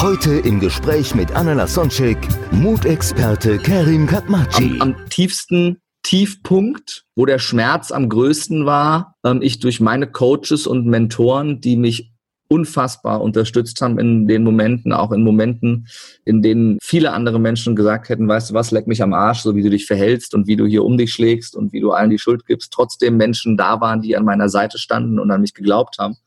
Heute 0.00 0.34
im 0.34 0.60
Gespräch 0.60 1.16
mit 1.16 1.32
Anna 1.32 1.54
Lasonczek, 1.54 2.18
Mutexperte 2.52 3.58
Kerim 3.58 4.06
Katmaci. 4.06 4.78
am, 4.78 4.94
am 4.94 5.08
tiefsten 5.10 5.78
Tiefpunkt, 6.04 7.04
wo 7.16 7.26
der 7.26 7.40
Schmerz 7.40 7.90
am 7.90 8.08
größten 8.08 8.64
war, 8.64 9.16
ähm, 9.24 9.42
ich 9.42 9.58
durch 9.58 9.80
meine 9.80 10.06
Coaches 10.06 10.68
und 10.68 10.86
Mentoren, 10.86 11.60
die 11.60 11.76
mich 11.76 12.12
unfassbar 12.46 13.20
unterstützt 13.20 13.82
haben 13.82 13.98
in 13.98 14.28
den 14.28 14.44
Momenten, 14.44 14.92
auch 14.92 15.10
in 15.10 15.24
Momenten, 15.24 15.88
in 16.24 16.42
denen 16.42 16.78
viele 16.80 17.12
andere 17.12 17.40
Menschen 17.40 17.74
gesagt 17.74 18.08
hätten, 18.08 18.28
weißt 18.28 18.50
du 18.50 18.54
was, 18.54 18.70
leck 18.70 18.86
mich 18.86 19.02
am 19.02 19.12
Arsch, 19.12 19.40
so 19.40 19.56
wie 19.56 19.64
du 19.64 19.70
dich 19.70 19.86
verhältst 19.86 20.32
und 20.32 20.46
wie 20.46 20.54
du 20.54 20.64
hier 20.64 20.84
um 20.84 20.96
dich 20.96 21.12
schlägst 21.12 21.56
und 21.56 21.72
wie 21.72 21.80
du 21.80 21.90
allen 21.90 22.10
die 22.10 22.20
Schuld 22.20 22.46
gibst, 22.46 22.72
trotzdem 22.72 23.16
Menschen 23.16 23.56
da 23.56 23.80
waren, 23.80 24.00
die 24.00 24.16
an 24.16 24.24
meiner 24.24 24.48
Seite 24.48 24.78
standen 24.78 25.18
und 25.18 25.32
an 25.32 25.40
mich 25.40 25.54
geglaubt 25.54 25.98
haben 25.98 26.18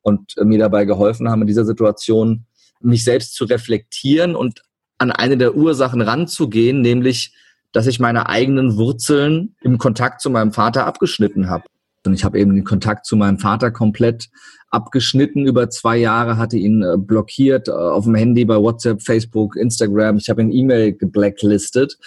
und 0.00 0.36
äh, 0.38 0.44
mir 0.44 0.60
dabei 0.60 0.84
geholfen 0.84 1.28
haben, 1.28 1.40
in 1.40 1.48
dieser 1.48 1.64
Situation 1.64 2.46
mich 2.80 3.04
selbst 3.04 3.34
zu 3.34 3.44
reflektieren 3.44 4.34
und 4.34 4.62
an 4.98 5.10
eine 5.10 5.36
der 5.36 5.56
Ursachen 5.56 6.02
ranzugehen, 6.02 6.80
nämlich 6.80 7.34
dass 7.72 7.86
ich 7.86 8.00
meine 8.00 8.28
eigenen 8.28 8.76
Wurzeln 8.76 9.54
im 9.60 9.78
Kontakt 9.78 10.20
zu 10.20 10.30
meinem 10.30 10.52
Vater 10.52 10.86
abgeschnitten 10.86 11.48
habe. 11.48 11.64
Und 12.04 12.14
ich 12.14 12.24
habe 12.24 12.38
eben 12.38 12.54
den 12.54 12.64
Kontakt 12.64 13.06
zu 13.06 13.16
meinem 13.16 13.38
Vater 13.38 13.70
komplett 13.70 14.28
abgeschnitten 14.70 15.46
über 15.46 15.68
zwei 15.68 15.98
Jahre, 15.98 16.38
hatte 16.38 16.56
ihn 16.56 16.82
äh, 16.82 16.96
blockiert 16.96 17.68
äh, 17.68 17.72
auf 17.72 18.04
dem 18.04 18.14
Handy 18.14 18.44
bei 18.44 18.56
WhatsApp, 18.56 19.02
Facebook, 19.02 19.56
Instagram. 19.56 20.16
Ich 20.16 20.30
habe 20.30 20.40
ihn 20.40 20.52
E-Mail 20.52 20.94
geblacklistet. 20.94 21.98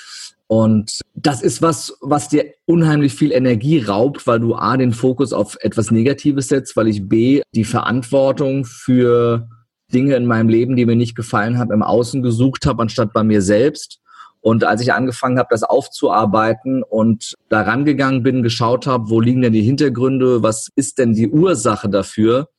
Und 0.48 1.00
das 1.14 1.42
ist 1.42 1.62
was, 1.62 1.98
was 2.02 2.30
dir 2.30 2.54
unheimlich 2.66 3.14
viel 3.14 3.32
Energie 3.32 3.80
raubt, 3.80 4.26
weil 4.28 4.40
du 4.40 4.56
A, 4.56 4.78
den 4.78 4.92
Fokus 4.92 5.34
auf 5.34 5.58
etwas 5.62 5.92
Negatives 5.92 6.48
setzt, 6.48 6.76
weil 6.76 6.88
ich 6.88 7.08
B, 7.08 7.42
die 7.54 7.64
Verantwortung 7.64 8.66
für 8.66 9.48
Dinge 9.94 10.16
in 10.16 10.26
meinem 10.26 10.50
Leben, 10.50 10.76
die 10.76 10.86
mir 10.86 10.96
nicht 10.96 11.16
gefallen 11.16 11.58
haben, 11.58 11.72
im 11.72 11.84
Außen 11.84 12.22
gesucht 12.22 12.66
habe, 12.66 12.82
anstatt 12.82 13.14
bei 13.14 13.24
mir 13.24 13.42
selbst. 13.42 14.00
Und 14.42 14.66
als 14.66 14.82
ich 14.82 14.92
angefangen 14.92 15.40
habe, 15.40 15.48
das 15.52 15.64
aufzuarbeiten 15.64 16.84
und 16.84 17.36
da 17.48 17.62
rangegangen 17.62 18.24
bin, 18.24 18.44
geschaut 18.44 18.88
habe, 18.88 19.10
wo 19.10 19.22
liegen 19.22 19.42
denn 19.42 19.54
die 19.54 19.62
Hintergründe, 19.62 20.44
was 20.44 20.68
ist 20.76 20.98
denn 20.98 21.14
die 21.14 21.30
Ursache 21.30 21.90
dafür, 21.90 22.50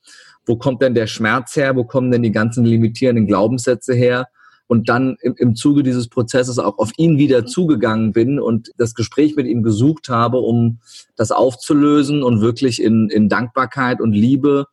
wo 0.47 0.55
kommt 0.55 0.81
denn 0.81 0.95
der 0.95 1.07
Schmerz 1.07 1.55
her, 1.55 1.75
wo 1.75 1.83
kommen 1.83 2.09
denn 2.09 2.23
die 2.23 2.31
ganzen 2.31 2.65
limitierenden 2.65 3.27
Glaubenssätze 3.27 3.93
her 3.93 4.27
und 4.67 4.89
dann 4.89 5.17
im, 5.21 5.35
im 5.37 5.55
Zuge 5.55 5.83
dieses 5.83 6.07
Prozesses 6.07 6.57
auch 6.57 6.79
auf 6.79 6.91
ihn 6.97 7.17
wieder 7.17 7.45
zugegangen 7.45 8.13
bin 8.13 8.39
und 8.39 8.71
das 8.77 8.95
Gespräch 8.95 9.35
mit 9.35 9.45
ihm 9.45 9.61
gesucht 9.61 10.09
habe, 10.09 10.37
um 10.37 10.79
das 11.15 11.31
aufzulösen 11.31 12.23
und 12.23 12.41
wirklich 12.41 12.81
in, 12.81 13.09
in 13.09 13.29
Dankbarkeit 13.29 14.01
und 14.01 14.13
Liebe 14.13 14.65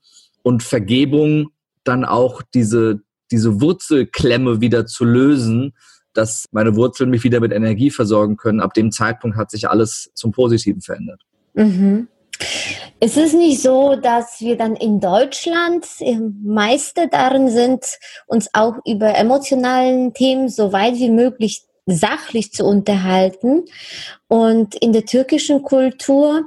und 0.42 0.62
Vergebung 0.62 1.50
dann 1.84 2.04
auch 2.04 2.42
diese, 2.54 3.00
diese 3.30 3.60
Wurzelklemme 3.60 4.60
wieder 4.60 4.86
zu 4.86 5.04
lösen, 5.04 5.74
dass 6.14 6.46
meine 6.52 6.76
Wurzeln 6.76 7.10
mich 7.10 7.24
wieder 7.24 7.40
mit 7.40 7.52
Energie 7.52 7.90
versorgen 7.90 8.36
können. 8.36 8.60
Ab 8.60 8.74
dem 8.74 8.92
Zeitpunkt 8.92 9.36
hat 9.36 9.50
sich 9.50 9.68
alles 9.68 10.10
zum 10.14 10.32
Positiven 10.32 10.82
verändert. 10.82 11.22
Mhm. 11.54 12.08
Es 13.00 13.16
ist 13.16 13.34
nicht 13.34 13.60
so, 13.60 13.96
dass 13.96 14.40
wir 14.40 14.56
dann 14.56 14.76
in 14.76 15.00
Deutschland 15.00 15.86
Meister 16.44 17.06
darin 17.06 17.50
sind, 17.50 17.84
uns 18.26 18.48
auch 18.52 18.76
über 18.86 19.16
emotionalen 19.16 20.14
Themen 20.14 20.48
so 20.48 20.72
weit 20.72 20.94
wie 20.94 21.10
möglich 21.10 21.64
sachlich 21.86 22.52
zu 22.52 22.64
unterhalten. 22.64 23.64
Und 24.28 24.74
in 24.76 24.92
der 24.92 25.04
türkischen 25.04 25.62
Kultur 25.62 26.44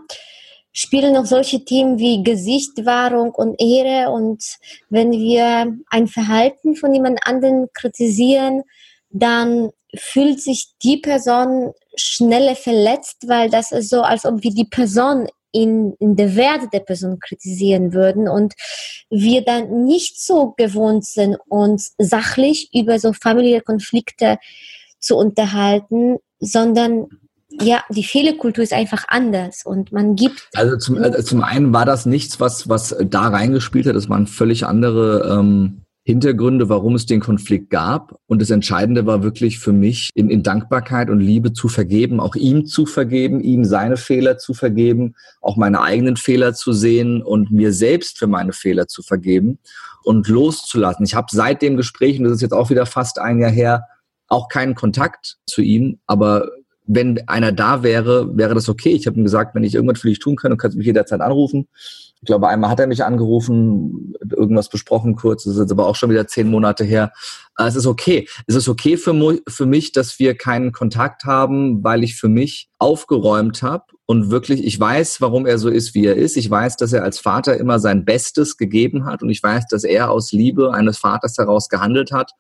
spielen 0.76 1.14
noch 1.14 1.26
solche 1.26 1.64
Themen 1.64 1.98
wie 1.98 2.22
Gesichtwahrung 2.22 3.32
und 3.34 3.60
Ehre. 3.60 4.12
Und 4.12 4.44
wenn 4.90 5.12
wir 5.12 5.74
ein 5.90 6.08
Verhalten 6.08 6.76
von 6.76 6.94
jemand 6.94 7.26
anderen 7.26 7.68
kritisieren, 7.74 8.64
dann 9.10 9.72
fühlt 9.96 10.42
sich 10.42 10.74
die 10.84 10.98
Person 10.98 11.72
schneller 11.96 12.56
verletzt, 12.56 13.24
weil 13.28 13.50
das 13.50 13.72
ist 13.72 13.90
so, 13.90 14.02
als 14.02 14.26
ob 14.26 14.44
wir 14.44 14.52
die 14.52 14.66
Person 14.66 15.30
in, 15.54 15.94
in 16.00 16.18
der 16.18 16.36
Werte 16.36 16.68
der 16.68 16.82
Person 16.82 17.20
kritisieren 17.22 17.94
würden 17.94 18.28
und 18.28 18.54
wir 19.10 19.46
dann 19.46 19.86
nicht 19.86 20.22
so 20.22 20.54
gewohnt 20.58 21.06
sind, 21.06 21.38
uns 21.48 21.96
sachlich 21.98 22.70
über 22.74 23.00
so 23.00 23.14
familiäre 23.14 23.62
Konflikte 23.62 24.38
zu 25.00 25.16
unterhalten, 25.16 26.18
sondern 26.40 27.08
ja, 27.62 27.84
die 27.90 28.04
Fehlerkultur 28.04 28.64
ist 28.64 28.74
einfach 28.74 29.06
anders 29.08 29.64
und 29.66 29.92
man 29.92 30.16
gibt. 30.16 30.50
Also 30.54 30.78
zum, 30.78 30.98
also 30.98 31.22
zum 31.22 31.44
einen 31.44 31.74
war 31.74 31.86
das 31.86 32.06
nichts, 32.06 32.40
was, 32.40 32.70
was 32.70 32.96
da 33.10 33.28
reingespielt 33.28 33.86
hat. 33.88 33.96
Das 33.96 34.10
waren 34.10 34.28
völlig 34.28 34.66
andere 34.66 35.38
ähm, 35.40 35.82
Hintergründe, 36.08 36.70
warum 36.70 36.94
es 36.94 37.08
den 37.08 37.20
Konflikt 37.20 37.72
gab. 37.72 38.20
Und 38.28 38.40
das 38.40 38.52
Entscheidende 38.52 39.08
war 39.08 39.24
wirklich 39.24 39.58
für 39.58 39.74
mich, 39.74 40.12
in, 40.14 40.30
in 40.30 40.44
Dankbarkeit 40.44 41.10
und 41.10 41.20
Liebe 41.20 41.52
zu 41.52 41.68
vergeben, 41.68 42.20
auch 42.20 42.36
ihm 42.36 42.68
zu 42.68 42.86
vergeben, 42.86 43.40
ihm 43.42 43.66
seine 43.66 43.98
Fehler 43.98 44.38
zu 44.38 44.54
vergeben, 44.54 45.16
auch 45.42 45.58
meine 45.58 45.82
eigenen 45.82 46.16
Fehler 46.16 46.54
zu 46.54 46.74
sehen 46.74 47.24
und 47.24 47.52
mir 47.52 47.74
selbst 47.74 48.20
für 48.20 48.28
meine 48.28 48.54
Fehler 48.54 48.88
zu 48.88 49.02
vergeben 49.02 49.58
und 50.04 50.28
loszulassen. 50.28 51.06
Ich 51.06 51.16
habe 51.16 51.28
seit 51.32 51.64
dem 51.64 51.76
Gespräch, 51.76 52.20
und 52.20 52.26
das 52.26 52.34
ist 52.34 52.42
jetzt 52.42 52.54
auch 52.54 52.70
wieder 52.70 52.86
fast 52.86 53.18
ein 53.18 53.40
Jahr 53.40 53.52
her, 53.52 53.86
auch 54.28 54.48
keinen 54.48 54.76
Kontakt 54.76 55.38
zu 55.48 55.64
ihm, 55.64 56.00
aber 56.06 56.50
wenn 56.88 57.28
einer 57.28 57.52
da 57.52 57.84
wäre, 57.84 58.38
wäre 58.38 58.54
das 58.54 58.70
okay. 58.70 58.90
Ich 58.90 59.08
habe 59.08 59.18
ihm 59.18 59.24
gesagt, 59.24 59.56
wenn 59.56 59.64
ich 59.64 59.76
irgendwas 59.76 60.00
für 60.00 60.10
dich 60.10 60.20
tun 60.20 60.36
kann, 60.36 60.52
du 60.52 60.58
kannst 60.58 60.78
mich 60.78 60.86
jederzeit 60.86 61.22
anrufen. 61.22 61.68
Ich 62.22 62.28
glaube, 62.28 62.48
einmal 62.48 62.70
hat 62.70 62.80
er 62.80 62.88
mich 62.88 63.04
angerufen, 63.04 64.14
irgendwas 64.32 64.70
besprochen 64.70 65.16
kurz, 65.16 65.44
das 65.44 65.54
ist 65.54 65.60
jetzt 65.60 65.72
aber 65.72 65.86
auch 65.88 65.96
schon 65.96 66.10
wieder 66.10 66.28
zehn 66.28 66.50
Monate 66.50 66.84
her. 66.84 67.12
Es 67.58 67.76
ist 67.76 67.86
okay. 67.86 68.28
Es 68.48 68.56
ist 68.56 68.68
okay 68.68 68.98
für, 68.98 69.40
für 69.48 69.66
mich, 69.66 69.92
dass 69.92 70.18
wir 70.18 70.36
keinen 70.36 70.72
Kontakt 70.72 71.26
haben, 71.26 71.84
weil 71.84 72.04
ich 72.04 72.16
für 72.16 72.30
mich 72.30 72.70
aufgeräumt 72.80 73.62
habe 73.62 73.86
und 74.08 74.30
wirklich, 74.30 74.64
ich 74.64 74.80
weiß, 74.80 75.20
warum 75.22 75.48
er 75.48 75.58
so 75.58 75.70
ist, 75.70 75.96
wie 75.96 76.06
er 76.06 76.16
ist. 76.16 76.38
Ich 76.38 76.48
weiß, 76.50 76.78
dass 76.78 76.94
er 76.94 77.04
als 77.04 77.20
Vater 77.20 77.58
immer 77.58 77.80
sein 77.80 78.06
Bestes 78.06 78.56
gegeben 78.56 79.06
hat 79.06 79.24
und 79.24 79.30
ich 79.30 79.42
weiß, 79.42 79.66
dass 79.68 79.84
er 79.84 80.12
aus 80.12 80.32
Liebe 80.32 80.74
eines 80.74 81.00
Vaters 81.00 81.38
heraus 81.38 81.70
gehandelt 81.70 82.12
hat. 82.12 82.32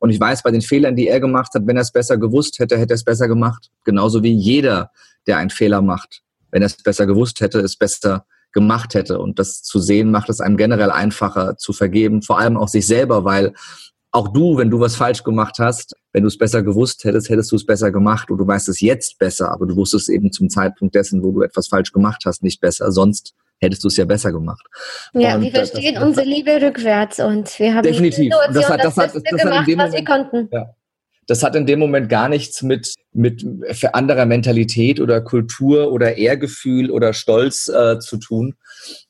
Und 0.00 0.10
ich 0.10 0.18
weiß, 0.18 0.42
bei 0.42 0.50
den 0.50 0.62
Fehlern, 0.62 0.96
die 0.96 1.06
er 1.06 1.20
gemacht 1.20 1.54
hat, 1.54 1.66
wenn 1.66 1.76
er 1.76 1.82
es 1.82 1.92
besser 1.92 2.16
gewusst 2.16 2.58
hätte, 2.58 2.76
hätte 2.76 2.94
er 2.94 2.96
es 2.96 3.04
besser 3.04 3.28
gemacht. 3.28 3.70
Genauso 3.84 4.24
wie 4.24 4.32
jeder, 4.32 4.90
der 5.28 5.36
einen 5.36 5.50
Fehler 5.50 5.80
macht. 5.80 6.22
Wenn 6.50 6.62
er 6.62 6.66
es 6.66 6.76
besser 6.76 7.06
gewusst 7.06 7.40
hätte, 7.40 7.60
es 7.60 7.76
besser 7.76 8.26
gemacht 8.50 8.94
hätte. 8.94 9.20
Und 9.20 9.38
das 9.38 9.62
zu 9.62 9.78
sehen, 9.78 10.10
macht 10.10 10.28
es 10.28 10.40
einem 10.40 10.56
generell 10.56 10.90
einfacher 10.90 11.56
zu 11.56 11.72
vergeben, 11.72 12.22
vor 12.22 12.40
allem 12.40 12.56
auch 12.56 12.68
sich 12.68 12.86
selber, 12.86 13.24
weil 13.24 13.54
auch 14.12 14.28
du, 14.28 14.58
wenn 14.58 14.70
du 14.70 14.78
was 14.78 14.94
falsch 14.94 15.24
gemacht 15.24 15.56
hast, 15.58 15.96
wenn 16.12 16.22
du 16.22 16.28
es 16.28 16.36
besser 16.36 16.62
gewusst 16.62 17.04
hättest, 17.04 17.30
hättest 17.30 17.50
du 17.50 17.56
es 17.56 17.66
besser 17.66 17.90
gemacht 17.90 18.30
und 18.30 18.38
du 18.38 18.46
weißt 18.46 18.68
es 18.68 18.80
jetzt 18.80 19.18
besser, 19.18 19.50
aber 19.50 19.66
du 19.66 19.74
wusstest 19.74 20.10
eben 20.10 20.30
zum 20.30 20.50
Zeitpunkt 20.50 20.94
dessen, 20.94 21.22
wo 21.22 21.32
du 21.32 21.42
etwas 21.42 21.68
falsch 21.68 21.92
gemacht 21.92 22.22
hast, 22.26 22.42
nicht 22.42 22.60
besser. 22.60 22.92
Sonst 22.92 23.34
hättest 23.58 23.82
du 23.84 23.88
es 23.88 23.96
ja 23.96 24.04
besser 24.04 24.30
gemacht. 24.30 24.64
Ja, 25.14 25.36
und 25.36 25.42
wir 25.42 25.50
verstehen 25.50 25.94
das, 25.94 26.02
das, 26.02 26.08
unsere 26.08 26.26
Liebe 26.26 26.60
rückwärts 26.60 27.20
und 27.20 27.58
wir 27.58 27.74
haben 27.74 27.84
definitiv. 27.84 28.32
das 28.52 28.68
hat, 28.68 28.84
das, 28.84 28.94
das, 28.94 29.12
das, 29.14 29.22
das 29.22 29.42
gemacht, 29.42 29.68
was 29.76 29.92
wir 29.92 30.04
konnten. 30.04 30.48
Ja 30.52 30.74
das 31.26 31.42
hat 31.42 31.54
in 31.54 31.66
dem 31.66 31.78
Moment 31.78 32.08
gar 32.08 32.28
nichts 32.28 32.62
mit, 32.62 32.94
mit 33.12 33.46
für 33.72 33.94
anderer 33.94 34.26
Mentalität 34.26 35.00
oder 35.00 35.20
Kultur 35.20 35.92
oder 35.92 36.16
Ehrgefühl 36.16 36.90
oder 36.90 37.12
Stolz 37.12 37.68
äh, 37.68 37.98
zu 38.00 38.16
tun. 38.16 38.56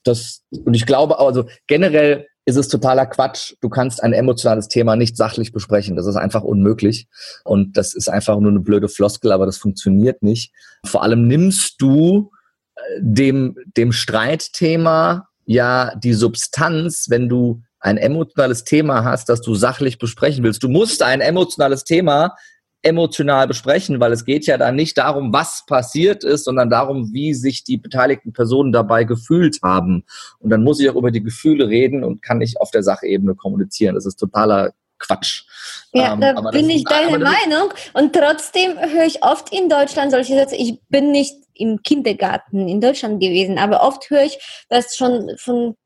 Das, 0.04 0.42
und 0.50 0.74
ich 0.74 0.86
glaube, 0.86 1.18
also 1.18 1.46
generell 1.66 2.26
ist 2.44 2.56
es 2.56 2.68
totaler 2.68 3.06
Quatsch. 3.06 3.54
Du 3.60 3.68
kannst 3.68 4.02
ein 4.02 4.12
emotionales 4.12 4.68
Thema 4.68 4.96
nicht 4.96 5.16
sachlich 5.16 5.52
besprechen. 5.52 5.96
Das 5.96 6.06
ist 6.06 6.16
einfach 6.16 6.42
unmöglich. 6.42 7.06
Und 7.44 7.76
das 7.76 7.94
ist 7.94 8.08
einfach 8.08 8.38
nur 8.38 8.50
eine 8.50 8.60
blöde 8.60 8.88
Floskel, 8.88 9.32
aber 9.32 9.46
das 9.46 9.58
funktioniert 9.58 10.22
nicht. 10.22 10.52
Vor 10.84 11.02
allem 11.02 11.26
nimmst 11.26 11.80
du 11.80 12.30
äh, 12.74 12.80
dem, 13.00 13.56
dem 13.76 13.92
Streitthema 13.92 15.28
ja 15.44 15.94
die 15.96 16.14
Substanz, 16.14 17.06
wenn 17.08 17.28
du 17.28 17.62
ein 17.78 17.96
emotionales 17.96 18.64
Thema 18.64 19.04
hast, 19.04 19.28
das 19.28 19.40
du 19.40 19.54
sachlich 19.54 19.98
besprechen 19.98 20.44
willst. 20.44 20.62
Du 20.62 20.68
musst 20.68 21.02
ein 21.02 21.20
emotionales 21.20 21.84
Thema 21.84 22.34
emotional 22.82 23.46
besprechen, 23.46 24.00
weil 24.00 24.12
es 24.12 24.24
geht 24.24 24.46
ja 24.46 24.58
da 24.58 24.72
nicht 24.72 24.98
darum, 24.98 25.32
was 25.32 25.64
passiert 25.66 26.24
ist, 26.24 26.44
sondern 26.44 26.68
darum, 26.68 27.12
wie 27.12 27.32
sich 27.32 27.64
die 27.64 27.78
beteiligten 27.78 28.32
Personen 28.32 28.72
dabei 28.72 29.04
gefühlt 29.04 29.60
haben. 29.62 30.04
Und 30.40 30.50
dann 30.50 30.64
muss 30.64 30.80
ich 30.80 30.90
auch 30.90 30.96
über 30.96 31.10
die 31.10 31.22
Gefühle 31.22 31.68
reden 31.68 32.02
und 32.04 32.22
kann 32.22 32.38
nicht 32.38 32.60
auf 32.60 32.70
der 32.70 32.82
Sachebene 32.82 33.34
kommunizieren. 33.34 33.94
Das 33.94 34.06
ist 34.06 34.16
totaler 34.16 34.72
Quatsch. 34.98 35.44
Ja, 35.92 36.14
ähm, 36.14 36.20
da 36.20 36.32
bin 36.50 36.70
ich 36.70 36.84
deiner 36.84 37.18
Meinung. 37.18 37.72
Und 37.92 38.14
trotzdem 38.14 38.78
höre 38.78 39.06
ich 39.06 39.22
oft 39.22 39.52
in 39.52 39.68
Deutschland 39.68 40.10
solche 40.10 40.34
Sätze. 40.34 40.56
Ich 40.56 40.80
bin 40.88 41.12
nicht 41.12 41.34
im 41.54 41.82
Kindergarten 41.82 42.66
in 42.68 42.80
Deutschland 42.80 43.20
gewesen, 43.20 43.58
aber 43.58 43.82
oft 43.82 44.08
höre 44.10 44.24
ich, 44.24 44.38
dass 44.68 44.96
schon 44.96 45.30
von 45.36 45.76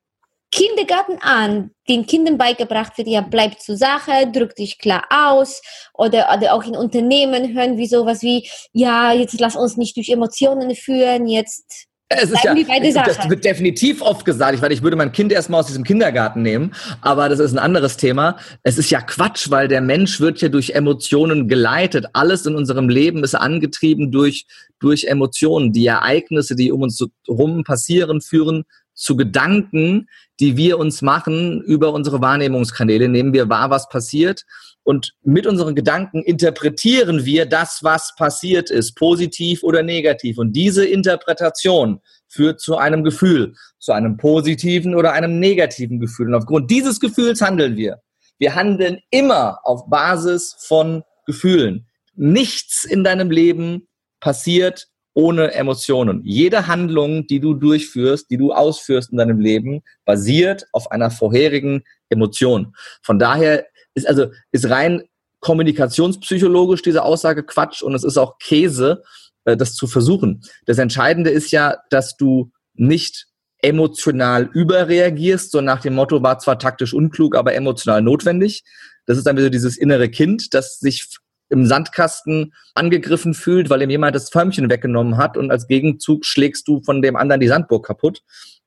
Kindergarten 0.53 1.19
an 1.21 1.71
den 1.89 2.07
Kindern 2.07 2.39
beigebracht 2.39 2.97
wird, 2.99 3.09
ja, 3.09 3.21
bleib 3.21 3.61
zur 3.61 3.77
Sache, 3.77 4.31
drück 4.33 4.55
dich 4.55 4.79
klar 4.79 5.05
aus. 5.11 5.61
Oder, 5.93 6.29
oder 6.37 6.55
auch 6.55 6.65
in 6.65 6.77
Unternehmen 6.77 7.55
hören 7.55 7.77
wir 7.77 7.89
sowas 7.89 8.23
wie, 8.23 8.49
ja, 8.73 9.13
jetzt 9.13 9.39
lass 9.41 9.57
uns 9.57 9.77
nicht 9.77 9.97
durch 9.97 10.09
Emotionen 10.09 10.75
führen, 10.75 11.27
jetzt 11.27 11.89
es 12.09 12.31
ist 12.31 12.45
ja, 12.45 12.55
das 12.55 13.29
wird 13.29 13.45
definitiv 13.45 14.01
oft 14.01 14.25
gesagt. 14.25 14.55
Ich, 14.55 14.63
weil 14.63 14.71
ich 14.71 14.83
würde 14.83 14.97
mein 14.97 15.11
Kind 15.11 15.33
erstmal 15.33 15.59
aus 15.59 15.67
diesem 15.67 15.83
Kindergarten 15.83 16.41
nehmen, 16.41 16.73
aber 17.01 17.29
das 17.29 17.41
ist 17.41 17.53
ein 17.53 17.59
anderes 17.59 17.97
Thema. 17.97 18.37
Es 18.63 18.79
ist 18.79 18.91
ja 18.91 19.01
Quatsch, 19.01 19.51
weil 19.51 19.67
der 19.67 19.81
Mensch 19.81 20.21
wird 20.21 20.41
ja 20.41 20.49
durch 20.49 20.71
Emotionen 20.71 21.49
geleitet. 21.49 22.07
Alles 22.13 22.47
in 22.47 22.55
unserem 22.55 22.89
Leben 22.89 23.25
ist 23.25 23.35
angetrieben 23.35 24.13
durch, 24.13 24.47
durch 24.79 25.07
Emotionen. 25.07 25.73
Die 25.73 25.87
Ereignisse, 25.87 26.55
die 26.55 26.71
um 26.71 26.83
uns 26.83 27.05
herum 27.27 27.65
passieren, 27.65 28.21
führen 28.21 28.63
zu 28.97 29.17
Gedanken, 29.17 30.09
die 30.41 30.57
wir 30.57 30.79
uns 30.79 31.01
machen 31.01 31.63
über 31.63 31.93
unsere 31.93 32.21
Wahrnehmungskanäle. 32.21 33.09
Nehmen 33.09 33.33
wir 33.33 33.49
wahr, 33.49 33.71
was 33.71 33.89
passiert 33.89 34.45
und 34.87 35.15
mit 35.25 35.49
unseren 35.49 35.75
Gedanken 35.75 36.23
interpretieren 36.23 37.25
wir 37.25 37.45
das, 37.47 37.81
was 37.83 38.15
passiert 38.15 38.71
ist, 38.71 38.95
positiv 38.95 39.65
oder 39.65 39.83
negativ. 39.83 40.39
Und 40.39 40.53
diese 40.53 40.87
Interpretation 40.87 42.01
führt 42.29 42.61
zu 42.61 42.77
einem 42.77 43.03
Gefühl, 43.03 43.57
zu 43.81 43.91
einem 43.91 44.17
positiven 44.17 44.95
oder 44.95 45.13
einem 45.13 45.41
negativen 45.41 45.99
Gefühl. 45.99 46.29
Und 46.29 46.35
aufgrund 46.37 46.71
dieses 46.71 47.01
Gefühls 47.01 47.41
handeln 47.41 47.77
wir. 47.77 48.01
Wir 48.39 48.55
handeln 48.55 49.01
immer 49.11 49.59
auf 49.65 49.91
Basis 49.91 50.55
von 50.61 51.03
Gefühlen. 51.27 51.89
Nichts 52.15 52.85
in 52.85 53.03
deinem 53.03 53.33
Leben 53.33 53.89
passiert 54.21 54.87
ohne 55.17 55.55
Emotionen. 55.55 56.21
Jede 56.25 56.67
Handlung, 56.67 57.27
die 57.27 57.41
du 57.41 57.55
durchführst, 57.55 58.31
die 58.31 58.37
du 58.37 58.53
ausführst 58.53 59.11
in 59.11 59.17
deinem 59.17 59.41
Leben, 59.41 59.83
basiert 60.05 60.67
auf 60.73 60.91
einer 60.91 61.11
vorherigen 61.11 61.85
Emotion. 62.11 62.75
Von 63.03 63.19
daher 63.19 63.67
ist 63.95 64.07
also 64.07 64.27
ist 64.53 64.69
rein 64.69 65.05
kommunikationspsychologisch 65.41 66.83
diese 66.83 67.03
Aussage 67.03 67.45
Quatsch 67.45 67.83
und 67.83 67.95
es 67.95 68.05
ist 68.05 68.19
auch 68.19 68.39
Käse, 68.39 69.03
äh, 69.47 69.57
das 69.57 69.75
zu 69.75 69.87
versuchen. 69.87 70.43
Das 70.67 70.77
Entscheidende 70.77 71.31
ist 71.31 71.51
ja, 71.51 71.79
dass 71.89 72.19
du 72.19 72.53
nicht 72.75 73.27
emotional 73.63 74.51
überreagierst, 74.53 75.51
so 75.51 75.63
nach 75.63 75.81
dem 75.81 75.95
Motto 75.95 76.23
war 76.23 76.39
zwar 76.41 76.59
taktisch 76.59 76.93
unklug, 76.93 77.37
aber 77.37 77.55
emotional 77.55 78.03
notwendig. 78.03 78.65
Das 79.07 79.17
ist 79.17 79.27
dann 79.27 79.39
wieder 79.39 79.49
dieses 79.49 79.79
innere 79.79 80.11
Kind, 80.11 80.53
das 80.53 80.79
sich 80.79 81.09
im 81.49 81.67
Sandkasten 81.67 82.53
angegriffen 82.75 83.35
fühlt, 83.35 83.71
weil 83.71 83.83
ihm 83.83 83.91
jemand 83.91 84.15
das 84.15 84.31
Förmchen 84.31 84.71
weggenommen 84.71 85.17
hat 85.17 85.37
und 85.37 85.51
als 85.51 85.67
Gegenzug 85.67 86.25
schlägst 86.25 86.67
du 86.69 86.81
von 86.83 87.03
dem 87.03 87.17
anderen 87.17 87.41
die 87.41 87.49
Sandburg 87.49 87.87
kaputt. 87.87 88.23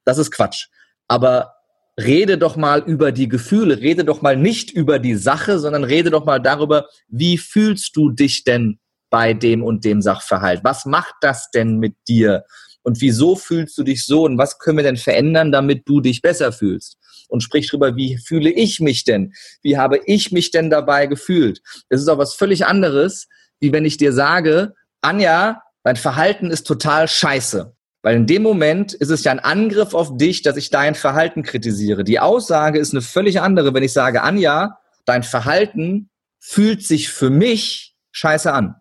Das 0.06 0.18
ist 0.18 0.32
Quatsch. 0.32 0.68
Aber 1.08 1.56
rede 2.00 2.38
doch 2.38 2.56
mal 2.56 2.80
über 2.80 3.12
die 3.12 3.28
Gefühle, 3.28 3.80
rede 3.80 4.06
doch 4.06 4.22
mal 4.22 4.38
nicht 4.38 4.72
über 4.72 5.00
die 5.00 5.16
Sache, 5.16 5.60
sondern 5.60 5.84
rede 5.84 6.10
doch 6.10 6.26
mal 6.26 6.40
darüber, 6.40 6.88
wie 7.08 7.38
fühlst 7.38 7.96
du 7.96 8.10
dich 8.10 8.44
denn 8.44 8.80
bei 9.10 9.34
dem 9.34 9.64
und 9.64 9.86
dem 9.86 10.02
Sachverhalt? 10.02 10.62
Was 10.64 10.86
macht 10.86 11.16
das 11.22 11.52
denn 11.52 11.78
mit 11.78 11.96
dir? 12.08 12.46
Und 12.84 13.02
wieso 13.02 13.36
fühlst 13.36 13.78
du 13.78 13.84
dich 13.84 14.06
so? 14.06 14.24
Und 14.24 14.38
was 14.38 14.60
können 14.60 14.78
wir 14.78 14.84
denn 14.84 14.98
verändern, 14.98 15.52
damit 15.52 15.88
du 15.88 16.02
dich 16.02 16.22
besser 16.22 16.52
fühlst? 16.52 16.98
Und 17.28 17.42
sprich 17.42 17.70
darüber, 17.70 17.96
wie 17.96 18.18
fühle 18.18 18.52
ich 18.52 18.80
mich 18.80 19.04
denn? 19.04 19.34
Wie 19.62 19.78
habe 19.78 20.00
ich 20.06 20.32
mich 20.32 20.52
denn 20.52 20.70
dabei 20.70 21.06
gefühlt? 21.06 21.62
Das 21.90 22.02
ist 22.02 22.08
auch 22.08 22.18
was 22.18 22.34
völlig 22.34 22.66
anderes, 22.66 23.28
wie 23.60 23.72
wenn 23.72 23.86
ich 23.86 23.98
dir 23.98 24.14
sage, 24.14 24.74
Anja, 25.02 25.62
dein 25.84 25.96
Verhalten 25.96 26.50
ist 26.50 26.66
total 26.66 27.08
scheiße. 27.08 27.74
Weil 28.02 28.16
in 28.16 28.28
dem 28.28 28.44
Moment 28.44 28.94
ist 28.94 29.10
es 29.10 29.24
ja 29.26 29.32
ein 29.32 29.40
Angriff 29.40 29.94
auf 29.94 30.16
dich, 30.18 30.42
dass 30.42 30.56
ich 30.56 30.70
dein 30.70 30.96
Verhalten 30.96 31.44
kritisiere. 31.44 32.04
Die 32.04 32.20
Aussage 32.20 32.80
ist 32.80 32.94
eine 32.94 33.02
völlig 33.02 33.42
andere, 33.42 33.74
wenn 33.74 33.84
ich 33.84 33.94
sage, 33.94 34.24
Anja, 34.24 34.80
dein 35.06 35.24
Verhalten 35.24 36.10
fühlt 36.40 36.84
sich 36.84 37.10
für 37.10 37.30
mich 37.30 37.96
scheiße 38.12 38.52
an. 38.52 38.76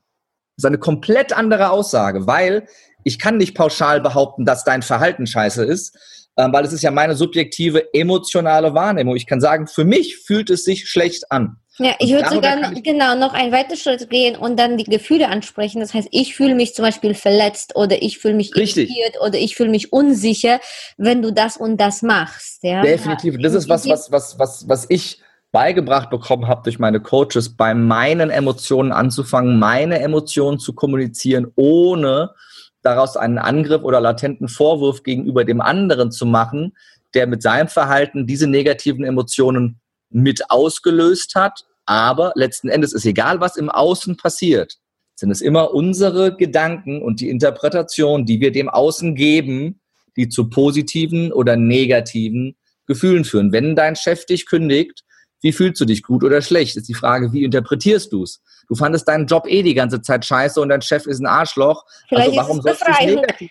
Das 0.57 0.65
ist 0.65 0.67
eine 0.67 0.79
komplett 0.79 1.33
andere 1.33 1.71
Aussage, 1.71 2.27
weil 2.27 2.69
ich 3.09 3.19
kann 3.19 3.39
nicht 3.39 3.55
pauschal 3.55 4.01
behaupten, 4.01 4.45
dass 4.45 4.65
dein 4.65 4.83
Verhalten 4.83 5.27
scheiße 5.27 5.65
ist, 5.65 5.97
ähm, 6.37 6.53
weil 6.53 6.65
es 6.65 6.73
ist 6.73 6.83
ja 6.83 6.91
meine 6.91 7.17
subjektive 7.17 7.93
emotionale 7.93 8.75
Wahrnehmung. 8.75 9.17
Ich 9.17 9.27
kann 9.27 9.41
sagen, 9.41 9.67
für 9.67 9.85
mich 9.85 10.19
fühlt 10.19 10.51
es 10.51 10.65
sich 10.65 10.89
schlecht 10.89 11.33
an. 11.33 11.57
Ja, 11.79 11.95
ich 12.01 12.11
würde 12.11 12.29
sogar 12.29 12.57
genau 12.75 13.15
noch 13.15 13.35
einen 13.35 13.53
weiteren 13.53 13.77
Schritt 13.77 14.11
gehen 14.11 14.37
und 14.37 14.59
dann 14.59 14.77
die 14.77 14.85
Gefühle 14.85 15.29
ansprechen. 15.29 15.81
Das 15.81 15.95
heißt, 15.95 16.09
ich 16.11 16.35
fühle 16.35 16.55
mich 16.55 16.75
zum 16.75 16.85
Beispiel 16.85 17.15
verletzt 17.15 17.77
oder 17.77 18.03
ich 18.03 18.19
fühle 18.19 18.35
mich 18.35 18.55
Richtig. 18.57 18.91
irritiert 18.91 19.23
oder 19.25 19.39
ich 19.39 19.57
fühle 19.57 19.71
mich 19.71 19.93
unsicher, 19.93 20.61
wenn 20.97 21.23
du 21.23 21.33
das 21.33 21.57
und 21.57 21.81
das 21.81 22.03
machst. 22.03 22.65
Ja? 22.65 22.83
Definitiv. 22.83 23.37
Das 23.41 23.55
ist 23.55 23.69
was, 23.69 23.89
was, 23.89 24.11
was, 24.11 24.39
was, 24.39 24.69
was 24.69 24.87
ich 24.89 25.23
beigebracht 25.53 26.11
bekommen 26.11 26.47
habe 26.47 26.63
durch 26.65 26.79
meine 26.79 27.01
Coaches, 27.01 27.57
bei 27.57 27.75
meinen 27.75 28.31
Emotionen 28.31 28.93
anzufangen, 28.93 29.59
meine 29.59 30.01
Emotionen 30.01 30.59
zu 30.59 30.75
kommunizieren, 30.75 31.47
ohne 31.57 32.35
daraus 32.83 33.17
einen 33.17 33.39
Angriff 33.39 33.83
oder 33.83 34.01
latenten 34.01 34.49
Vorwurf 34.49 35.03
gegenüber 35.03 35.45
dem 35.45 35.61
anderen 35.61 36.11
zu 36.11 36.27
machen, 36.27 36.77
der 37.15 37.27
mit 37.27 37.43
seinem 37.43 37.69
Verhalten 37.69 38.27
diese 38.27 38.47
negativen 38.47 39.05
Emotionen 39.05 39.81
mit 40.11 40.51
ausgelöst 40.51 41.35
hat. 41.35 41.65
Aber 41.87 42.33
letzten 42.35 42.69
Endes 42.69 42.93
ist 42.93 43.07
egal, 43.07 43.41
was 43.41 43.57
im 43.57 43.71
Außen 43.71 44.17
passiert, 44.17 44.77
sind 45.15 45.31
es 45.31 45.41
immer 45.41 45.73
unsere 45.75 46.37
Gedanken 46.37 47.03
und 47.03 47.21
die 47.21 47.31
Interpretation, 47.31 48.25
die 48.25 48.41
wir 48.41 48.53
dem 48.53 48.69
Außen 48.69 49.15
geben, 49.15 49.81
die 50.17 50.29
zu 50.29 50.49
positiven 50.51 51.33
oder 51.33 51.57
negativen 51.57 52.57
Gefühlen 52.87 53.25
führen. 53.25 53.53
Wenn 53.53 53.75
dein 53.75 53.97
Chef 53.97 54.27
dich 54.27 54.47
kündigt, 54.47 55.05
wie 55.41 55.53
fühlst 55.53 55.81
du 55.81 55.85
dich, 55.85 56.03
gut 56.03 56.25
oder 56.25 56.43
schlecht? 56.43 56.77
Ist 56.77 56.89
die 56.89 56.95
Frage, 56.95 57.33
wie 57.33 57.45
interpretierst 57.45 58.13
du 58.13 58.23
es? 58.23 58.43
Du 58.69 58.75
fandest 58.75 59.09
deinen 59.09 59.27
Job 59.27 59.47
eh 59.47 59.63
die 59.63 59.75
ganze 59.75 60.03
Zeit 60.03 60.25
scheiße 60.25 60.61
und 60.61 60.69
dein 60.69 60.83
Chef 60.83 61.07
ist 61.07 61.21
ein 61.21 61.27
Arschloch. 61.27 61.85
Vielleicht 62.09 62.31
also 62.31 62.41
warum 62.41 62.63
sollst 62.63 62.83
du 62.83 62.91
es 62.91 63.01
negativ? 63.01 63.51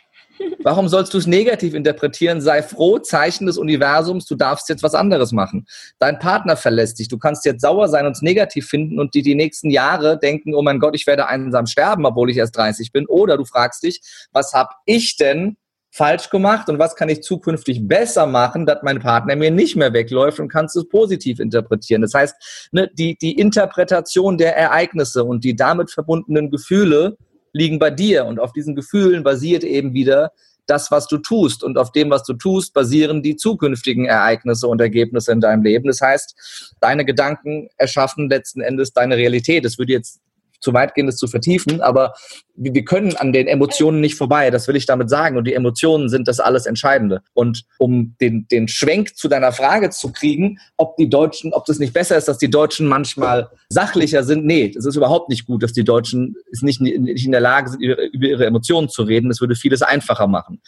Warum 0.64 0.88
sollst 0.88 1.14
du 1.14 1.18
es 1.18 1.28
negativ 1.28 1.74
interpretieren? 1.74 2.42
Sei 2.42 2.62
froh, 2.62 3.00
Zeichen 3.00 3.48
des 3.48 3.58
Universums, 3.58 4.26
du 4.26 4.36
darfst 4.36 4.70
jetzt 4.70 4.84
was 4.84 4.94
anderes 4.94 5.32
machen. 5.32 5.66
Dein 5.98 6.20
Partner 6.20 6.56
verlässt 6.56 7.00
dich, 7.00 7.08
du 7.08 7.18
kannst 7.18 7.46
jetzt 7.46 7.62
sauer 7.62 7.88
sein 7.88 8.06
und 8.06 8.12
es 8.12 8.22
negativ 8.22 8.68
finden 8.68 9.00
und 9.00 9.14
die 9.16 9.24
die 9.24 9.36
nächsten 9.36 9.70
Jahre 9.70 10.20
denken, 10.20 10.54
oh 10.54 10.62
mein 10.62 10.80
Gott, 10.80 10.96
ich 10.96 11.08
werde 11.08 11.28
einsam 11.28 11.66
sterben, 11.66 12.06
obwohl 12.06 12.30
ich 12.30 12.38
erst 12.38 12.56
30 12.56 12.92
bin. 12.92 13.08
Oder 13.08 13.38
du 13.38 13.46
fragst 13.46 13.84
dich, 13.84 14.02
was 14.32 14.54
habe 14.54 14.70
ich 14.86 15.16
denn 15.16 15.58
falsch 15.92 16.30
gemacht 16.30 16.70
und 16.70 16.80
was 16.80 16.96
kann 16.96 17.10
ich 17.10 17.22
zukünftig 17.24 17.88
besser 17.88 18.28
machen, 18.28 18.66
dass 18.66 18.80
mein 18.84 19.00
Partner 19.00 19.36
mir 19.36 19.52
nicht 19.52 19.76
mehr 19.76 19.94
wegläuft 19.94 20.40
und 20.40 20.50
kannst 20.50 20.76
es 20.76 20.88
positiv 20.88 21.40
interpretieren. 21.40 22.02
Das 22.02 22.14
heißt, 22.14 22.70
ne, 22.72 22.90
die, 22.94 23.18
die 23.18 23.40
Interpretation 23.40 24.38
der 24.38 24.56
Ereignisse 24.56 25.24
und 25.24 25.44
die 25.44 25.56
damit 25.56 25.92
verbundenen 25.92 26.52
Gefühle 26.52 27.18
liegen 27.54 27.80
bei 27.80 27.90
dir 27.90 28.26
und 28.26 28.40
auf 28.40 28.54
diesen 28.54 28.76
Gefühlen 28.76 29.24
basiert 29.24 29.64
eben 29.64 29.94
wieder 29.94 30.32
das, 30.68 30.92
was 30.92 31.08
du 31.08 31.18
tust. 31.18 31.64
Und 31.64 31.78
auf 31.78 31.92
dem, 31.92 32.10
was 32.10 32.24
du 32.24 32.34
tust, 32.34 32.74
basieren 32.74 33.24
die 33.24 33.36
zukünftigen 33.36 34.06
Ereignisse 34.06 34.68
und 34.68 34.82
Ergebnisse 34.82 35.32
in 35.32 35.42
deinem 35.42 35.64
Leben. 35.64 35.88
Das 35.88 36.02
heißt, 36.02 36.76
deine 36.82 37.06
Gedanken 37.06 37.70
erschaffen 37.78 38.30
letzten 38.30 38.62
Endes 38.62 38.94
deine 38.94 39.16
Realität. 39.16 39.66
Das 39.66 39.78
würde 39.78 39.94
jetzt 39.94 40.20
zu 40.60 40.74
weit 40.74 40.96
gehen, 40.96 41.06
das 41.06 41.18
zu 41.18 41.28
vertiefen, 41.28 41.82
aber 41.82 42.14
wir 42.56 42.84
können 42.84 43.16
an 43.16 43.32
den 43.32 43.48
Emotionen 43.48 44.02
nicht 44.02 44.16
vorbei, 44.16 44.50
das 44.50 44.68
will 44.68 44.76
ich 44.76 44.88
damit 44.88 45.10
sagen. 45.10 45.38
Und 45.38 45.46
die 45.46 45.54
Emotionen 45.54 46.10
sind 46.10 46.28
das 46.28 46.40
alles 46.40 46.66
Entscheidende. 46.66 47.22
Und 47.34 47.66
um 47.78 48.16
den, 48.20 48.48
den 48.48 48.68
Schwenk 48.68 49.16
zu 49.16 49.28
deiner 49.28 49.52
Frage 49.52 49.92
zu 49.92 50.12
kriegen, 50.12 50.60
ob 50.76 50.98
die 50.98 51.10
Deutschen, 51.10 51.54
ob 51.54 51.66
das 51.66 51.78
nicht 51.78 51.94
besser 51.94 52.18
ist, 52.18 52.28
dass 52.28 52.40
die 52.40 52.50
Deutschen 52.50 52.88
manchmal 52.88 53.50
sachlicher 53.70 54.24
sind, 54.24 54.46
nee, 54.46 54.70
das 54.70 54.86
ist 54.86 54.96
überhaupt 54.96 55.30
nicht 55.30 55.46
gut, 55.46 55.62
dass 55.62 55.74
die 55.74 55.84
Deutschen 55.84 56.36
nicht, 56.62 56.82
nicht 56.82 57.26
in 57.26 57.32
der 57.32 57.42
Lage 57.42 57.70
sind, 57.70 57.84
über, 57.84 58.02
über 58.12 58.28
ihre 58.28 58.46
Emotionen 58.48 58.90
zu 58.90 59.04
reden. 59.04 59.30
Das 59.30 59.40
würde 59.40 59.56
vieles 59.56 59.84
einfacher 59.84 60.28
machen. 60.28 60.62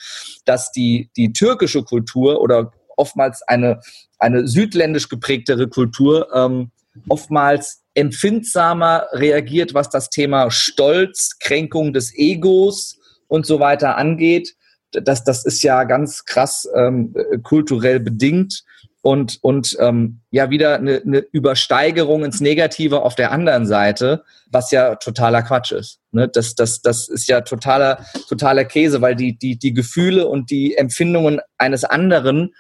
Dass 0.46 0.72
die, 0.72 1.10
die 1.18 1.34
türkische 1.34 1.84
Kultur 1.84 2.40
oder 2.42 2.72
oftmals 2.98 3.42
eine, 3.48 3.80
eine 4.20 4.48
südländisch 4.48 5.10
geprägtere 5.10 5.68
Kultur 5.68 6.28
ähm, 6.34 6.72
oftmals 7.08 7.82
empfindsamer 7.94 9.08
reagiert, 9.12 9.74
was 9.74 9.90
das 9.90 10.10
Thema 10.10 10.52
Stolz, 10.52 11.38
Kränkung 11.40 11.94
des 11.94 12.14
Egos 12.16 12.98
und 13.28 13.46
so 13.46 13.60
weiter 13.60 13.98
angeht. 13.98 14.56
Das, 14.92 15.24
das 15.24 15.46
ist 15.46 15.62
ja 15.62 15.84
ganz 15.84 16.26
krass 16.26 16.68
ähm, 16.76 17.14
kulturell 17.44 18.00
bedingt. 18.00 18.64
und, 19.02 19.38
und 19.42 19.78
ähm, 19.80 20.22
ja 20.30 20.50
wieder 20.50 20.76
eine, 20.76 21.02
eine 21.06 21.20
Übersteigerung 21.32 22.26
ins 22.26 22.42
Negative 22.42 23.02
auf 23.02 23.16
der 23.16 23.32
anderen 23.32 23.66
Seite, 23.66 24.24
was 24.52 24.72
ja 24.72 24.96
totaler 24.96 25.42
Quatsch 25.42 25.72
ist. 25.72 26.00
Ne? 26.12 26.28
Das, 26.28 26.56
das, 26.56 26.82
das 26.82 27.08
ist 27.08 27.28
ja 27.28 27.42
totaler, 27.42 28.06
totaler 28.28 28.66
Käse, 28.66 29.02
weil 29.02 29.16
die, 29.16 29.38
die, 29.38 29.58
die 29.58 29.74
Gefühle 29.74 30.28
und 30.28 30.52
die 30.52 30.76
Empfindungen 30.76 31.40
eines 31.58 31.86
anderen 31.86 32.54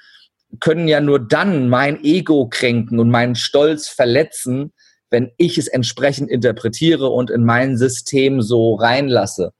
können 0.59 0.87
ja 0.87 0.99
nur 0.99 1.19
dann 1.19 1.69
mein 1.69 2.03
Ego 2.03 2.47
kränken 2.49 2.99
und 2.99 3.09
meinen 3.09 3.35
Stolz 3.35 3.87
verletzen, 3.87 4.73
wenn 5.09 5.31
ich 5.37 5.57
es 5.57 5.67
entsprechend 5.67 6.29
interpretiere 6.29 7.09
und 7.09 7.29
in 7.29 7.43
mein 7.43 7.77
System 7.77 8.41
so 8.41 8.75
reinlasse. 8.75 9.53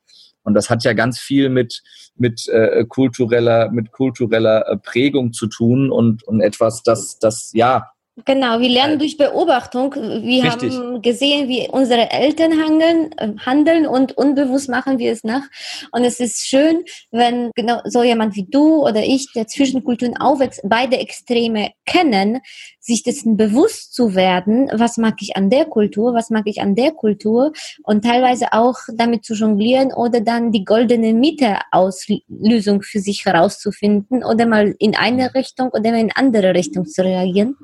Und 0.44 0.54
das 0.54 0.70
hat 0.70 0.84
ja 0.84 0.94
ganz 0.94 1.20
viel 1.20 1.50
mit, 1.50 1.82
mit 2.16 2.48
äh, 2.48 2.86
kultureller, 2.86 3.70
mit 3.72 3.92
kultureller 3.92 4.68
äh, 4.68 4.78
Prägung 4.78 5.34
zu 5.34 5.48
tun 5.48 5.92
und, 5.92 6.24
und 6.24 6.42
etwas, 6.42 6.82
das, 6.84 7.20
das 7.20 7.52
ja 7.54 7.92
Genau, 8.26 8.60
wir 8.60 8.70
lernen 8.70 9.00
durch 9.00 9.18
Beobachtung. 9.18 9.94
Wir 9.94 10.44
Richtig. 10.44 10.74
haben 10.74 11.02
gesehen, 11.02 11.48
wie 11.48 11.68
unsere 11.70 12.10
Eltern 12.12 12.54
handeln, 12.54 13.12
äh, 13.18 13.34
handeln 13.46 13.86
und 13.86 14.18
unbewusst 14.18 14.70
machen 14.70 14.98
wir 15.00 15.12
es 15.12 15.24
nach. 15.24 15.44
Und 15.92 16.04
es 16.04 16.20
ist 16.20 16.48
schön, 16.48 16.84
wenn 17.12 17.52
genau 17.56 17.82
so 17.86 18.04
jemand 18.04 18.36
wie 18.36 18.48
du 18.50 18.84
oder 18.86 19.04
ich, 19.04 19.32
der 19.36 19.48
zwischen 19.48 19.84
Kulturen 19.84 20.18
aufwächst, 20.18 20.62
beide 20.64 20.98
Extreme 20.98 21.72
kennen, 21.86 22.40
sich 22.80 23.04
dessen 23.04 23.38
bewusst 23.38 23.94
zu 23.94 24.16
werden, 24.16 24.70
was 24.74 24.98
mag 24.98 25.16
ich 25.22 25.36
an 25.36 25.50
der 25.50 25.66
Kultur, 25.66 26.14
was 26.14 26.30
mag 26.30 26.44
ich 26.46 26.62
an 26.62 26.76
der 26.76 26.92
Kultur 26.92 27.54
und 27.84 28.04
teilweise 28.04 28.54
auch 28.54 28.78
damit 28.96 29.24
zu 29.26 29.36
jonglieren 29.36 29.94
oder 29.94 30.22
dann 30.22 30.52
die 30.52 30.66
goldene 30.66 31.14
Mitte-Auslösung 31.14 32.82
für 32.82 33.00
sich 33.00 33.26
herauszufinden 33.26 34.24
oder 34.24 34.46
mal 34.46 34.76
in 34.80 34.96
eine 34.96 35.36
Richtung 35.36 35.70
oder 35.70 35.94
in 35.94 36.12
andere 36.14 36.54
Richtung 36.54 36.86
zu 36.86 37.04
reagieren. 37.04 37.56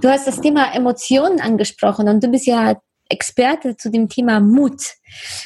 Du 0.00 0.08
hast 0.08 0.26
das 0.26 0.40
Thema 0.40 0.74
Emotionen 0.74 1.40
angesprochen 1.40 2.08
und 2.08 2.22
du 2.22 2.28
bist 2.28 2.46
ja 2.46 2.76
Experte 3.08 3.76
zu 3.76 3.90
dem 3.90 4.08
Thema 4.08 4.40
Mut. 4.40 4.82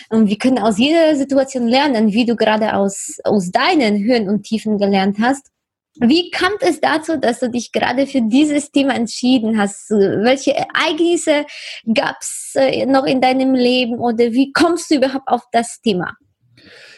Und 0.09 0.29
wir 0.29 0.39
können 0.39 0.59
aus 0.59 0.79
jeder 0.79 1.17
Situation 1.17 1.67
lernen, 1.67 2.13
wie 2.13 2.25
du 2.25 2.37
gerade 2.37 2.75
aus, 2.75 3.19
aus 3.25 3.51
deinen 3.51 4.03
Höhen 4.05 4.29
und 4.29 4.45
Tiefen 4.45 4.79
gelernt 4.79 5.19
hast. 5.21 5.49
Wie 5.99 6.31
kam 6.31 6.53
es 6.61 6.81
dazu, 6.81 7.17
dass 7.17 7.41
du 7.41 7.51
dich 7.51 7.73
gerade 7.73 8.07
für 8.07 8.21
dieses 8.23 8.71
Thema 8.71 8.95
entschieden 8.95 9.59
hast? 9.59 9.91
Welche 9.91 10.55
Ereignisse 10.55 11.47
gab 11.93 12.17
es 12.21 12.53
äh, 12.55 12.85
noch 12.85 13.05
in 13.05 13.21
deinem 13.21 13.55
Leben 13.55 13.99
oder 13.99 14.33
wie 14.33 14.53
kommst 14.53 14.91
du 14.91 14.97
überhaupt 14.97 15.27
auf 15.27 15.43
das 15.53 15.81
Thema? 15.81 16.13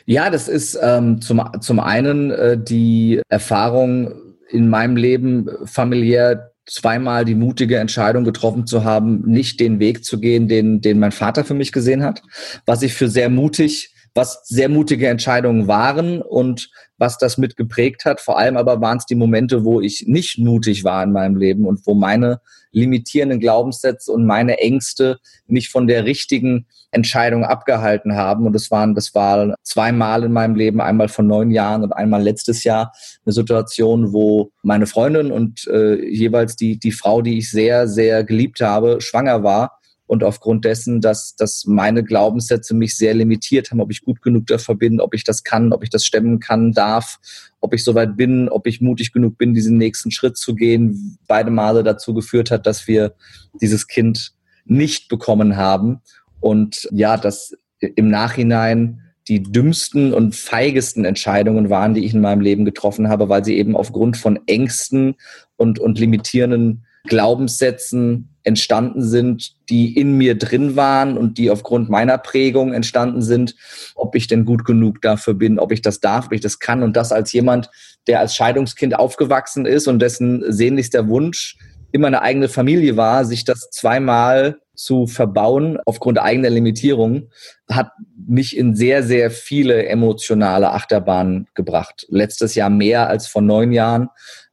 Ja, 0.05 0.31
das 0.31 0.49
ist 0.49 0.77
ähm, 0.83 1.21
zum, 1.21 1.41
zum 1.61 1.79
einen 1.79 2.31
äh, 2.31 2.59
die 2.59 3.23
Erfahrung 3.29 4.13
in 4.51 4.69
meinem 4.69 4.97
Leben 4.97 5.49
familiär 5.65 6.53
zweimal 6.69 7.25
die 7.25 7.35
mutige 7.35 7.79
Entscheidung 7.79 8.25
getroffen 8.25 8.67
zu 8.67 8.85
haben, 8.85 9.23
nicht 9.23 9.61
den 9.61 9.81
Weg 9.81 10.05
zu 10.05 10.21
gehen, 10.21 10.49
den, 10.49 10.81
den 10.81 10.99
mein 10.99 11.13
Vater 11.13 11.45
für 11.45 11.55
mich 11.55 11.73
gesehen 11.73 12.03
hat, 12.03 12.23
was 12.67 12.83
ich 12.83 12.95
für 12.95 13.09
sehr 13.09 13.29
mutig, 13.29 13.95
was 14.15 14.43
sehr 14.45 14.69
mutige 14.69 15.09
Entscheidungen 15.09 15.69
waren 15.69 16.23
und 16.23 16.71
was 16.99 17.17
das 17.17 17.39
mit 17.39 17.57
geprägt 17.57 18.05
hat. 18.05 18.21
Vor 18.21 18.39
allem 18.39 18.57
aber 18.57 18.81
waren 18.81 18.99
es 18.99 19.07
die 19.07 19.15
Momente, 19.15 19.65
wo 19.65 19.81
ich 19.81 20.05
nicht 20.07 20.39
mutig 20.39 20.85
war 20.85 21.03
in 21.03 21.13
meinem 21.13 21.37
Leben 21.37 21.65
und 21.65 21.87
wo 21.87 21.95
meine 21.95 22.41
limitierenden 22.73 23.41
Glaubenssätze 23.41 24.13
und 24.13 24.27
meine 24.27 24.59
Ängste 24.59 25.19
mich 25.47 25.71
von 25.71 25.87
der 25.87 26.05
richtigen 26.05 26.67
Entscheidung 26.91 27.45
abgehalten 27.45 28.15
haben. 28.15 28.47
Und 28.47 28.53
das 28.53 28.71
waren, 28.71 28.95
das 28.95 29.15
war 29.15 29.55
zweimal 29.63 30.25
in 30.25 30.33
meinem 30.33 30.55
Leben, 30.55 30.81
einmal 30.81 31.09
vor 31.09 31.25
neun 31.25 31.51
Jahren 31.51 31.83
und 31.83 31.93
einmal 31.93 32.23
letztes 32.23 32.65
Jahr 32.65 32.93
eine 33.25 33.33
Situation, 33.33 34.13
wo 34.13 34.51
meine 34.63 34.87
Freundin 34.87 35.31
und 35.31 35.67
äh, 35.69 36.05
jeweils 36.05 36.57
die, 36.57 36.79
die 36.79 36.93
Frau, 36.93 37.23
die 37.23 37.39
ich 37.39 37.51
sehr, 37.51 37.89
sehr 37.89 38.25
geliebt 38.25 38.61
habe, 38.61 39.01
schwanger 39.01 39.43
war 39.43 39.78
und 40.09 40.25
aufgrund 40.25 40.65
dessen, 40.65 41.03
dass, 41.03 41.37
dass 41.37 41.67
meine 41.67 42.03
Glaubenssätze 42.03 42.75
mich 42.75 42.97
sehr 42.97 43.13
limitiert 43.13 43.71
haben, 43.71 43.81
ob 43.81 43.91
ich 43.91 44.01
gut 44.01 44.23
genug 44.23 44.47
dafür 44.47 44.75
bin, 44.75 45.01
ob 45.01 45.15
ich 45.15 45.23
das 45.23 45.45
kann, 45.45 45.71
ob 45.73 45.85
ich 45.85 45.91
das 45.91 46.05
stemmen 46.05 46.41
kann, 46.41 46.73
darf, 46.73 47.19
ob 47.61 47.75
ich 47.75 47.85
soweit 47.85 48.17
bin, 48.17 48.49
ob 48.49 48.67
ich 48.67 48.81
mutig 48.81 49.13
genug 49.13 49.37
bin, 49.37 49.53
diesen 49.53 49.77
nächsten 49.77 50.11
Schritt 50.11 50.39
zu 50.39 50.55
gehen, 50.55 51.19
beide 51.29 51.51
Male 51.51 51.85
dazu 51.85 52.15
geführt 52.15 52.51
hat, 52.51 52.67
dass 52.67 52.89
wir 52.89 53.15
dieses 53.61 53.87
Kind 53.87 54.33
nicht 54.65 55.09
bekommen 55.09 55.57
haben. 55.59 56.01
Und 56.41 56.89
ja, 56.91 57.19
dass 57.19 57.55
im 57.79 58.09
Nachhinein 58.09 59.03
die 59.29 59.43
dümmsten 59.43 60.15
und 60.15 60.35
feigesten 60.35 61.05
Entscheidungen 61.05 61.69
waren, 61.69 61.93
die 61.93 62.07
ich 62.07 62.15
in 62.15 62.23
meinem 62.23 62.41
Leben 62.41 62.65
getroffen 62.65 63.11
habe, 63.11 63.29
weil 63.29 63.45
sie 63.45 63.59
eben 63.59 63.77
aufgrund 63.77 64.17
von 64.17 64.39
Ängsten 64.47 65.17
und, 65.57 65.79
und 65.79 65.99
limitierenden 65.99 66.87
Glaubenssätzen 67.05 68.31
entstanden 68.49 69.03
sind, 69.03 69.53
die 69.69 69.97
in 69.97 70.15
mir 70.15 70.37
drin 70.37 70.75
waren 70.75 71.17
und 71.17 71.39
die 71.39 71.51
aufgrund 71.51 71.89
meiner 71.89 72.19
Prägung 72.19 72.73
entstanden 72.73 73.23
sind, 73.23 73.55
ob 73.95 74.17
ich 74.17 74.27
denn 74.27 74.45
gut 74.45 74.65
genug 74.65 75.01
dafür 75.03 75.35
bin, 75.35 75.61
ob 75.61 75.71
ich 75.71 75.83
das 75.83 76.01
darf, 76.01 76.27
ob 76.27 76.33
ich 76.33 76.41
das 76.41 76.59
kann 76.59 76.83
und 76.83 76.97
das 76.97 77.13
als 77.13 77.33
jemand, 77.33 77.71
der 78.09 78.19
als 78.19 78.35
Scheidungskind 78.35 78.99
aufgewachsen 78.99 79.67
ist 79.67 79.87
und 79.87 80.01
dessen 80.01 80.43
sehnlichster 80.51 81.09
Wunsch 81.09 81.57
immer 81.93 82.09
eine 82.09 82.23
eigene 82.23 82.49
Familie 82.49 82.97
war, 82.97 83.25
sich 83.25 83.45
das 83.45 83.71
zweimal 83.71 84.59
zu 84.75 85.07
verbauen 85.07 85.79
aufgrund 85.87 86.19
eigener 86.19 86.51
Limitierung, 86.51 87.31
hat 87.71 87.91
mich 88.27 88.57
in 88.57 88.75
sehr, 88.75 89.03
sehr 89.03 89.31
viele 89.31 89.87
emotionale 89.87 90.71
Achterbahnen 90.73 91.49
gebracht. 91.55 92.07
Letztes 92.11 92.55
Jahr 92.55 92.71
mehr 92.71 93.09
als 93.09 93.27
vor 93.27 93.43
neun 93.43 93.73
Jahren 93.73 94.09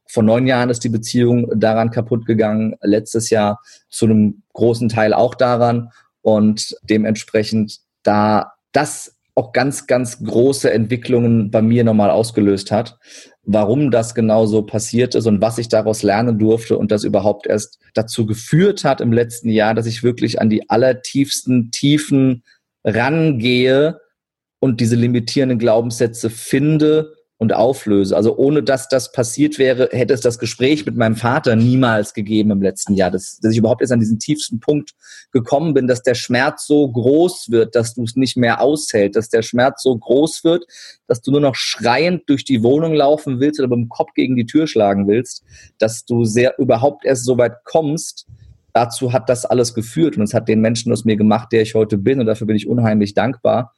vor 0.08 0.22
neun 0.22 0.46
Jahren 0.46 0.70
ist 0.70 0.84
die 0.84 0.88
Beziehung 0.88 1.50
daran 1.58 1.90
kaputt 1.90 2.26
gegangen. 2.26 2.76
Letztes 2.82 3.30
Jahr 3.30 3.60
zu 3.88 4.06
einem 4.06 4.42
großen 4.52 4.88
Teil 4.88 5.12
auch 5.12 5.34
daran. 5.34 5.90
Und 6.22 6.76
dementsprechend, 6.82 7.78
da 8.02 8.52
das 8.72 9.16
auch 9.34 9.52
ganz, 9.52 9.86
ganz 9.86 10.24
große 10.24 10.72
Entwicklungen 10.72 11.50
bei 11.50 11.60
mir 11.60 11.84
nochmal 11.84 12.10
ausgelöst 12.10 12.70
hat, 12.70 12.98
warum 13.42 13.90
das 13.90 14.14
genau 14.14 14.46
so 14.46 14.62
passiert 14.62 15.14
ist 15.14 15.26
und 15.26 15.42
was 15.42 15.58
ich 15.58 15.68
daraus 15.68 16.02
lernen 16.02 16.38
durfte 16.38 16.78
und 16.78 16.90
das 16.90 17.04
überhaupt 17.04 17.46
erst 17.46 17.78
dazu 17.94 18.24
geführt 18.26 18.82
hat 18.82 19.00
im 19.00 19.12
letzten 19.12 19.50
Jahr, 19.50 19.74
dass 19.74 19.86
ich 19.86 20.02
wirklich 20.02 20.40
an 20.40 20.48
die 20.48 20.68
allertiefsten 20.70 21.70
Tiefen 21.70 22.44
rangehe 22.82 24.00
und 24.58 24.80
diese 24.80 24.96
limitierenden 24.96 25.58
Glaubenssätze 25.58 26.30
finde 26.30 27.15
und 27.38 27.54
auflöse. 27.54 28.16
Also 28.16 28.36
ohne 28.36 28.62
dass 28.62 28.88
das 28.88 29.12
passiert 29.12 29.58
wäre, 29.58 29.90
hätte 29.92 30.14
es 30.14 30.22
das 30.22 30.38
Gespräch 30.38 30.86
mit 30.86 30.96
meinem 30.96 31.16
Vater 31.16 31.54
niemals 31.54 32.14
gegeben 32.14 32.50
im 32.50 32.62
letzten 32.62 32.94
Jahr, 32.94 33.10
dass, 33.10 33.38
dass 33.40 33.52
ich 33.52 33.58
überhaupt 33.58 33.82
erst 33.82 33.92
an 33.92 34.00
diesen 34.00 34.18
tiefsten 34.18 34.58
Punkt 34.58 34.92
gekommen 35.32 35.74
bin, 35.74 35.86
dass 35.86 36.02
der 36.02 36.14
Schmerz 36.14 36.66
so 36.66 36.90
groß 36.90 37.50
wird, 37.50 37.74
dass 37.74 37.94
du 37.94 38.04
es 38.04 38.16
nicht 38.16 38.38
mehr 38.38 38.62
aushält, 38.62 39.16
dass 39.16 39.28
der 39.28 39.42
Schmerz 39.42 39.82
so 39.82 39.96
groß 39.96 40.44
wird, 40.44 40.64
dass 41.06 41.20
du 41.20 41.30
nur 41.30 41.40
noch 41.40 41.56
schreiend 41.56 42.22
durch 42.26 42.44
die 42.44 42.62
Wohnung 42.62 42.94
laufen 42.94 43.38
willst 43.38 43.60
oder 43.60 43.68
mit 43.68 43.80
dem 43.80 43.88
Kopf 43.90 44.14
gegen 44.14 44.36
die 44.36 44.46
Tür 44.46 44.66
schlagen 44.66 45.06
willst, 45.06 45.44
dass 45.78 46.06
du 46.06 46.24
sehr 46.24 46.58
überhaupt 46.58 47.04
erst 47.04 47.26
so 47.26 47.36
weit 47.36 47.64
kommst. 47.64 48.26
Dazu 48.72 49.12
hat 49.12 49.28
das 49.28 49.44
alles 49.44 49.74
geführt 49.74 50.16
und 50.16 50.22
es 50.22 50.34
hat 50.34 50.48
den 50.48 50.60
Menschen 50.60 50.90
aus 50.92 51.04
mir 51.04 51.16
gemacht, 51.16 51.48
der 51.52 51.62
ich 51.62 51.74
heute 51.74 51.98
bin 51.98 52.18
und 52.18 52.26
dafür 52.26 52.46
bin 52.46 52.56
ich 52.56 52.66
unheimlich 52.66 53.12
dankbar 53.12 53.74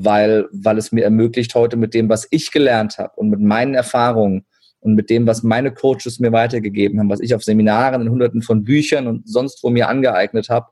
weil, 0.00 0.46
weil 0.52 0.78
es 0.78 0.92
mir 0.92 1.02
ermöglicht, 1.02 1.56
heute 1.56 1.76
mit 1.76 1.92
dem, 1.92 2.08
was 2.08 2.28
ich 2.30 2.52
gelernt 2.52 2.98
habe 2.98 3.12
und 3.16 3.30
mit 3.30 3.40
meinen 3.40 3.74
Erfahrungen 3.74 4.46
und 4.78 4.94
mit 4.94 5.10
dem, 5.10 5.26
was 5.26 5.42
meine 5.42 5.72
Coaches 5.72 6.20
mir 6.20 6.30
weitergegeben 6.30 7.00
haben, 7.00 7.10
was 7.10 7.18
ich 7.18 7.34
auf 7.34 7.42
Seminaren 7.42 8.02
in 8.02 8.08
hunderten 8.08 8.42
von 8.42 8.62
Büchern 8.62 9.08
und 9.08 9.28
sonst 9.28 9.64
wo 9.64 9.70
mir 9.70 9.88
angeeignet 9.88 10.50
habe, 10.50 10.66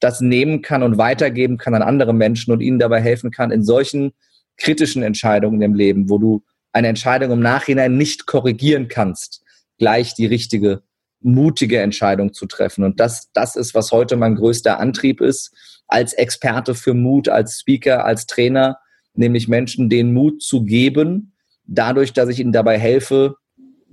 das 0.00 0.22
nehmen 0.22 0.62
kann 0.62 0.82
und 0.82 0.96
weitergeben 0.96 1.58
kann 1.58 1.74
an 1.74 1.82
andere 1.82 2.14
Menschen 2.14 2.52
und 2.54 2.60
ihnen 2.60 2.78
dabei 2.78 3.02
helfen 3.02 3.30
kann 3.30 3.50
in 3.50 3.64
solchen 3.64 4.12
kritischen 4.56 5.02
Entscheidungen 5.02 5.60
im 5.60 5.74
Leben, 5.74 6.08
wo 6.08 6.16
du 6.16 6.42
eine 6.72 6.88
Entscheidung 6.88 7.32
im 7.32 7.40
Nachhinein 7.40 7.98
nicht 7.98 8.26
korrigieren 8.26 8.88
kannst, 8.88 9.42
gleich 9.76 10.14
die 10.14 10.26
richtige, 10.26 10.82
mutige 11.20 11.80
Entscheidung 11.80 12.32
zu 12.32 12.46
treffen. 12.46 12.84
Und 12.84 13.00
das, 13.00 13.30
das 13.32 13.56
ist, 13.56 13.74
was 13.74 13.92
heute 13.92 14.16
mein 14.16 14.36
größter 14.36 14.78
Antrieb 14.78 15.20
ist, 15.20 15.54
als 15.86 16.12
Experte 16.12 16.74
für 16.74 16.94
Mut, 16.94 17.28
als 17.28 17.60
Speaker, 17.60 18.04
als 18.04 18.26
Trainer, 18.26 18.78
nämlich 19.14 19.48
Menschen 19.48 19.88
den 19.88 20.12
Mut 20.12 20.42
zu 20.42 20.64
geben, 20.64 21.32
dadurch, 21.66 22.12
dass 22.12 22.28
ich 22.28 22.40
ihnen 22.40 22.52
dabei 22.52 22.78
helfe, 22.78 23.36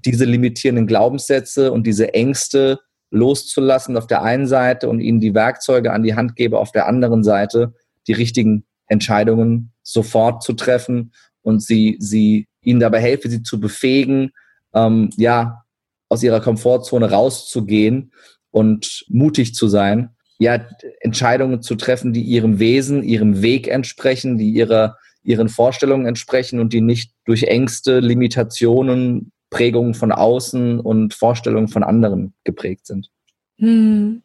diese 0.06 0.26
limitierenden 0.26 0.88
Glaubenssätze 0.88 1.72
und 1.72 1.86
diese 1.86 2.14
Ängste 2.14 2.80
loszulassen 3.10 3.98
auf 3.98 4.08
der 4.08 4.22
einen 4.24 4.48
Seite 4.48 4.90
und 4.90 5.00
ihnen 5.00 5.20
die 5.20 5.34
Werkzeuge 5.34 5.92
an 5.92 6.04
die 6.04 6.16
Hand 6.16 6.36
gebe 6.36 6.60
auf 6.60 6.72
der 6.72 6.88
anderen 6.88 7.24
Seite, 7.24 7.74
die 8.08 8.14
richtigen 8.14 8.66
Entscheidungen 8.88 9.74
sofort 9.82 10.44
zu 10.44 10.54
treffen 10.54 11.14
und 11.42 11.62
sie, 11.62 11.98
sie 12.00 12.48
ihnen 12.62 12.80
dabei 12.80 13.00
helfe, 13.00 13.30
sie 13.30 13.44
zu 13.44 13.60
befähigen, 13.60 14.32
ähm, 14.74 15.10
ja, 15.18 15.64
aus 16.10 16.24
ihrer 16.24 16.40
Komfortzone 16.40 17.12
rauszugehen 17.12 18.12
und 18.52 19.06
mutig 19.10 19.54
zu 19.54 19.68
sein 19.68 20.16
ja, 20.40 20.66
Entscheidungen 21.00 21.62
zu 21.62 21.76
treffen, 21.76 22.14
die 22.14 22.22
ihrem 22.22 22.60
Wesen, 22.60 23.04
ihrem 23.04 23.42
Weg 23.42 23.68
entsprechen, 23.68 24.38
die 24.38 24.52
ihrer, 24.52 24.98
ihren 25.24 25.50
Vorstellungen 25.50 26.06
entsprechen 26.06 26.60
und 26.60 26.74
die 26.74 26.82
nicht 26.82 27.12
durch 27.26 27.44
Ängste, 27.44 28.00
Limitationen 28.00 29.32
Prägungen 29.50 29.94
von 29.94 30.12
außen 30.12 30.80
und 30.80 31.14
Vorstellungen 31.14 31.70
von 31.70 31.84
anderen 31.84 32.34
geprägt 32.44 32.86
sind. 32.86 33.10
Hm. 33.58 34.22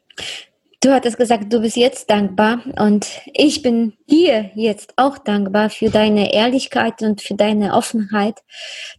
Du 0.81 0.91
hattest 0.91 1.17
gesagt, 1.17 1.53
du 1.53 1.61
bist 1.61 1.77
jetzt 1.77 2.11
dankbar 2.11 2.61
und 2.77 3.07
ich 3.33 3.63
bin 3.63 3.93
dir 4.11 4.51
jetzt 4.57 4.95
auch 4.97 5.17
dankbar 5.17 5.71
für 5.71 5.91
deine 5.91 6.35
Ehrlichkeit 6.35 7.03
und 7.03 7.23
für 7.23 7.35
deine 7.37 7.75
Offenheit. 7.75 8.41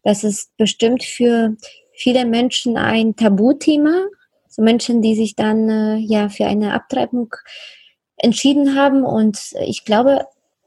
Das 0.01 0.23
ist 0.23 0.55
bestimmt 0.55 1.03
für 1.03 1.57
viele 1.93 2.25
Menschen 2.25 2.77
ein 2.77 3.15
Tabuthema. 3.15 4.07
So 4.49 4.61
Menschen, 4.61 5.01
die 5.01 5.15
sich 5.15 5.35
dann 5.35 5.69
äh, 5.69 5.95
ja 5.97 6.29
für 6.29 6.45
eine 6.45 6.73
Abtreibung 6.73 7.33
entschieden 8.17 8.75
haben 8.75 9.03
und 9.03 9.39
ich 9.65 9.83
glaube, 9.85 10.25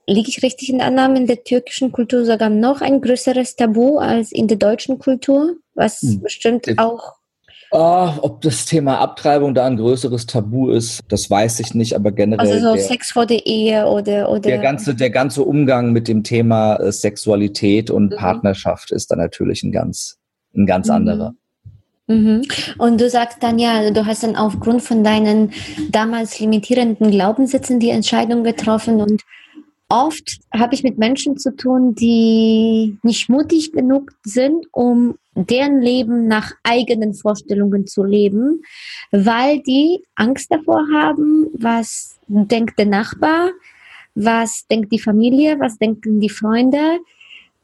liege 0.08 0.28
ich 0.28 0.42
richtig 0.42 0.70
in 0.70 0.78
der 0.78 0.88
Annahme, 0.88 1.18
in 1.18 1.26
der 1.26 1.44
türkischen 1.44 1.92
Kultur 1.92 2.24
sogar 2.24 2.50
noch 2.50 2.80
ein 2.80 3.00
größeres 3.00 3.56
Tabu 3.56 3.98
als 3.98 4.32
in 4.32 4.48
der 4.48 4.56
deutschen 4.56 4.98
Kultur, 4.98 5.56
was 5.74 6.00
hm. 6.02 6.22
bestimmt 6.22 6.78
auch 6.78 7.16
Oh, 7.72 8.10
ob 8.22 8.42
das 8.42 8.64
Thema 8.64 9.00
Abtreibung 9.00 9.52
da 9.52 9.66
ein 9.66 9.76
größeres 9.76 10.26
Tabu 10.26 10.70
ist, 10.70 11.00
das 11.08 11.28
weiß 11.28 11.60
ich 11.60 11.74
nicht, 11.74 11.94
aber 11.94 12.12
generell. 12.12 12.46
Also 12.46 12.68
so 12.68 12.74
der, 12.74 12.82
Sex 12.82 13.10
vor 13.10 13.26
der 13.26 13.44
Ehe 13.44 13.86
oder, 13.86 14.30
oder. 14.30 14.40
Der 14.40 14.58
ganze, 14.58 14.94
der 14.94 15.10
ganze 15.10 15.42
Umgang 15.42 15.92
mit 15.92 16.06
dem 16.06 16.22
Thema 16.22 16.76
äh, 16.76 16.92
Sexualität 16.92 17.90
und 17.90 18.12
mhm. 18.12 18.16
Partnerschaft 18.16 18.92
ist 18.92 19.10
dann 19.10 19.18
natürlich 19.18 19.64
ein 19.64 19.72
ganz, 19.72 20.18
ein 20.56 20.66
ganz 20.66 20.88
mhm. 20.88 20.94
anderer. 20.94 21.34
Mhm. 22.08 22.42
Und 22.78 23.00
du 23.00 23.10
sagst 23.10 23.42
dann 23.42 23.58
ja, 23.58 23.90
du 23.90 24.06
hast 24.06 24.22
dann 24.22 24.36
aufgrund 24.36 24.82
von 24.82 25.02
deinen 25.02 25.52
damals 25.90 26.38
limitierenden 26.38 27.10
Glaubenssätzen 27.10 27.80
die 27.80 27.90
Entscheidung 27.90 28.44
getroffen 28.44 29.00
und 29.00 29.22
oft 29.88 30.38
habe 30.54 30.74
ich 30.74 30.82
mit 30.82 30.98
Menschen 30.98 31.36
zu 31.36 31.54
tun, 31.54 31.94
die 31.94 32.98
nicht 33.02 33.28
mutig 33.28 33.72
genug 33.72 34.12
sind, 34.24 34.66
um 34.72 35.16
deren 35.34 35.80
Leben 35.80 36.28
nach 36.28 36.52
eigenen 36.62 37.14
Vorstellungen 37.14 37.86
zu 37.86 38.02
leben, 38.02 38.62
weil 39.10 39.60
die 39.62 40.02
Angst 40.14 40.50
davor 40.50 40.86
haben, 40.92 41.48
was 41.52 42.18
denkt 42.26 42.78
der 42.78 42.86
Nachbar, 42.86 43.50
was 44.14 44.66
denkt 44.70 44.92
die 44.92 44.98
Familie, 44.98 45.60
was 45.60 45.78
denken 45.78 46.20
die 46.20 46.30
Freunde. 46.30 46.98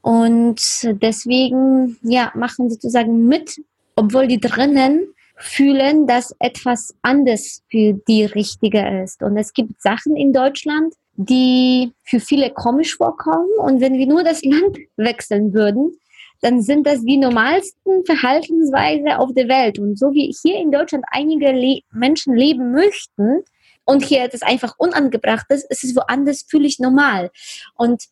Und 0.03 0.59
deswegen, 1.01 1.97
ja, 2.01 2.33
machen 2.35 2.69
sozusagen 2.69 3.25
mit, 3.25 3.61
obwohl 3.95 4.27
die 4.27 4.39
drinnen 4.39 5.07
fühlen, 5.37 6.07
dass 6.07 6.35
etwas 6.39 6.93
anders 7.01 7.63
für 7.71 7.93
die 8.07 8.25
richtige 8.25 9.01
ist. 9.01 9.23
Und 9.23 9.37
es 9.37 9.53
gibt 9.53 9.81
Sachen 9.81 10.17
in 10.17 10.33
Deutschland, 10.33 10.93
die 11.15 11.93
für 12.03 12.19
viele 12.19 12.49
komisch 12.49 12.97
vorkommen. 12.97 13.47
Und 13.59 13.79
wenn 13.79 13.93
wir 13.93 14.05
nur 14.05 14.25
das 14.25 14.43
Land 14.43 14.77
wechseln 14.97 15.53
würden, 15.53 15.97
dann 16.41 16.61
sind 16.61 16.85
das 16.85 17.01
die 17.05 17.17
normalsten 17.17 18.03
Verhaltensweise 18.05 19.17
auf 19.17 19.33
der 19.33 19.47
Welt. 19.47 19.79
Und 19.79 19.97
so 19.97 20.11
wie 20.11 20.35
hier 20.41 20.57
in 20.59 20.73
Deutschland 20.73 21.05
einige 21.11 21.53
Le 21.53 21.79
Menschen 21.93 22.35
leben 22.35 22.73
möchten 22.73 23.43
und 23.85 24.03
hier 24.03 24.27
das 24.27 24.41
einfach 24.41 24.73
unangebracht 24.77 25.45
ist, 25.47 25.65
ist 25.71 25.85
es 25.85 25.95
woanders 25.95 26.45
völlig 26.49 26.79
normal. 26.79 27.31
Und 27.75 28.03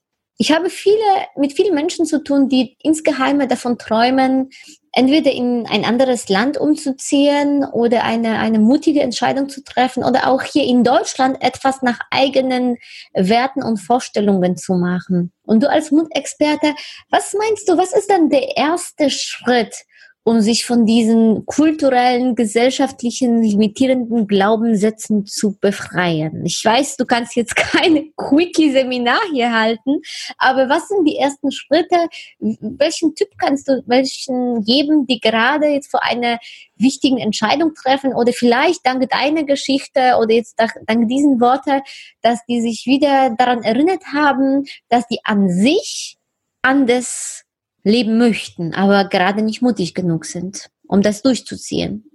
ich 0.42 0.52
habe 0.52 0.72
viele, 0.72 0.98
mit 1.36 1.54
vielen 1.54 1.76
Menschen 1.76 2.08
zu 2.08 2.24
tun, 2.24 2.50
die 2.50 2.76
insgeheim 2.82 3.48
davon 3.48 3.78
träumen, 3.78 4.50
entweder 4.92 5.32
in 5.32 5.68
ein 5.68 5.86
anderes 5.86 6.30
Land 6.30 6.58
umzuziehen 6.58 7.64
oder 7.64 8.04
eine, 8.06 8.40
eine 8.40 8.58
mutige 8.58 9.02
Entscheidung 9.02 9.50
zu 9.50 9.64
treffen 9.64 10.04
oder 10.04 10.26
auch 10.26 10.42
hier 10.42 10.64
in 10.64 10.84
Deutschland 10.84 11.40
etwas 11.44 11.84
nach 11.84 12.00
eigenen 12.10 12.78
Werten 13.14 13.62
und 13.62 13.78
Vorstellungen 13.78 14.58
zu 14.58 14.74
machen. 14.74 15.32
Und 15.44 15.62
du 15.62 15.70
als 15.70 15.92
Mutexperte, 15.92 16.74
was 17.12 17.36
meinst 17.38 17.70
du, 17.70 17.78
was 17.78 17.94
ist 17.94 18.10
dann 18.10 18.32
der 18.32 18.58
erste 18.58 19.12
Schritt, 19.12 19.76
um 20.24 20.42
sich 20.42 20.66
von 20.66 20.86
diesen 20.86 21.46
kulturellen, 21.48 22.36
gesellschaftlichen, 22.36 23.42
limitierenden 23.42 24.28
Glaubenssätzen 24.28 25.25
zu 25.25 25.58
befreien. 25.60 26.46
Ich 26.46 26.63
weiß, 26.63 26.98
du 26.98 27.06
kannst 27.06 27.36
jetzt 27.36 27.56
keine 27.56 28.12
Quickie-Seminar 28.16 29.20
hier 29.34 29.51
halten, 29.51 30.01
aber 30.38 30.70
was 30.70 30.88
sind 30.88 31.06
die 31.06 31.18
ersten 31.18 31.51
Schritte? 31.51 32.08
Welchen 32.40 33.16
Typ 33.16 33.30
kannst 33.38 33.68
du 33.68 33.82
welchen 33.88 34.63
geben, 34.63 35.08
die 35.08 35.20
gerade 35.20 35.68
jetzt 35.68 35.90
vor 35.90 36.04
einer 36.04 36.38
wichtigen 36.75 37.18
Entscheidung 37.18 37.74
treffen 37.74 38.13
oder 38.13 38.32
vielleicht 38.32 38.86
dank 38.86 39.10
deiner 39.10 39.44
Geschichte 39.44 40.18
oder 40.20 40.34
jetzt 40.36 40.56
dank 40.60 41.08
diesen 41.08 41.42
Worten, 41.42 41.82
dass 42.22 42.46
die 42.48 42.62
sich 42.62 42.86
wieder 42.86 43.34
daran 43.38 43.64
erinnert 43.64 44.03
haben, 44.14 44.66
dass 44.90 45.07
die 45.07 45.20
an 45.24 45.50
sich 45.50 46.18
anders 46.62 47.46
leben 47.83 48.17
möchten, 48.17 48.74
aber 48.74 49.05
gerade 49.05 49.41
nicht 49.41 49.61
mutig 49.61 49.94
genug 49.94 50.25
sind, 50.25 50.70
um 50.87 51.01
das 51.01 51.22
durchzuziehen? 51.22 52.05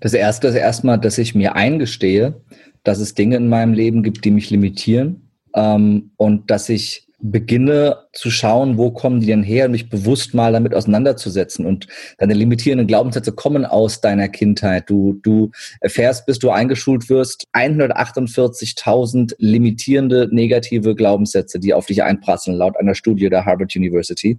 Das 0.00 0.12
erste 0.14 0.48
ist 0.48 0.54
erstmal, 0.54 0.98
dass 0.98 1.18
ich 1.18 1.34
mir 1.34 1.56
eingestehe, 1.56 2.40
dass 2.84 2.98
es 2.98 3.14
Dinge 3.14 3.36
in 3.36 3.48
meinem 3.48 3.72
Leben 3.72 4.02
gibt, 4.02 4.24
die 4.24 4.30
mich 4.30 4.50
limitieren 4.50 5.28
ähm, 5.54 6.10
und 6.16 6.50
dass 6.50 6.68
ich 6.68 7.08
beginne 7.26 8.04
zu 8.12 8.30
schauen, 8.30 8.76
wo 8.76 8.90
kommen 8.90 9.20
die 9.20 9.28
denn 9.28 9.42
her 9.42 9.64
und 9.64 9.70
mich 9.70 9.88
bewusst 9.88 10.34
mal 10.34 10.52
damit 10.52 10.74
auseinanderzusetzen. 10.74 11.64
Und 11.64 11.86
deine 12.18 12.34
limitierenden 12.34 12.86
Glaubenssätze 12.86 13.32
kommen 13.32 13.64
aus 13.64 14.02
deiner 14.02 14.28
Kindheit. 14.28 14.90
Du, 14.90 15.14
du 15.22 15.50
erfährst, 15.80 16.26
bis 16.26 16.38
du 16.38 16.50
eingeschult 16.50 17.08
wirst, 17.08 17.44
148.000 17.54 19.34
limitierende 19.38 20.28
negative 20.32 20.94
Glaubenssätze, 20.94 21.58
die 21.58 21.72
auf 21.72 21.86
dich 21.86 22.02
einprasseln, 22.02 22.58
laut 22.58 22.76
einer 22.78 22.94
Studie 22.94 23.30
der 23.30 23.46
Harvard 23.46 23.74
University. 23.74 24.38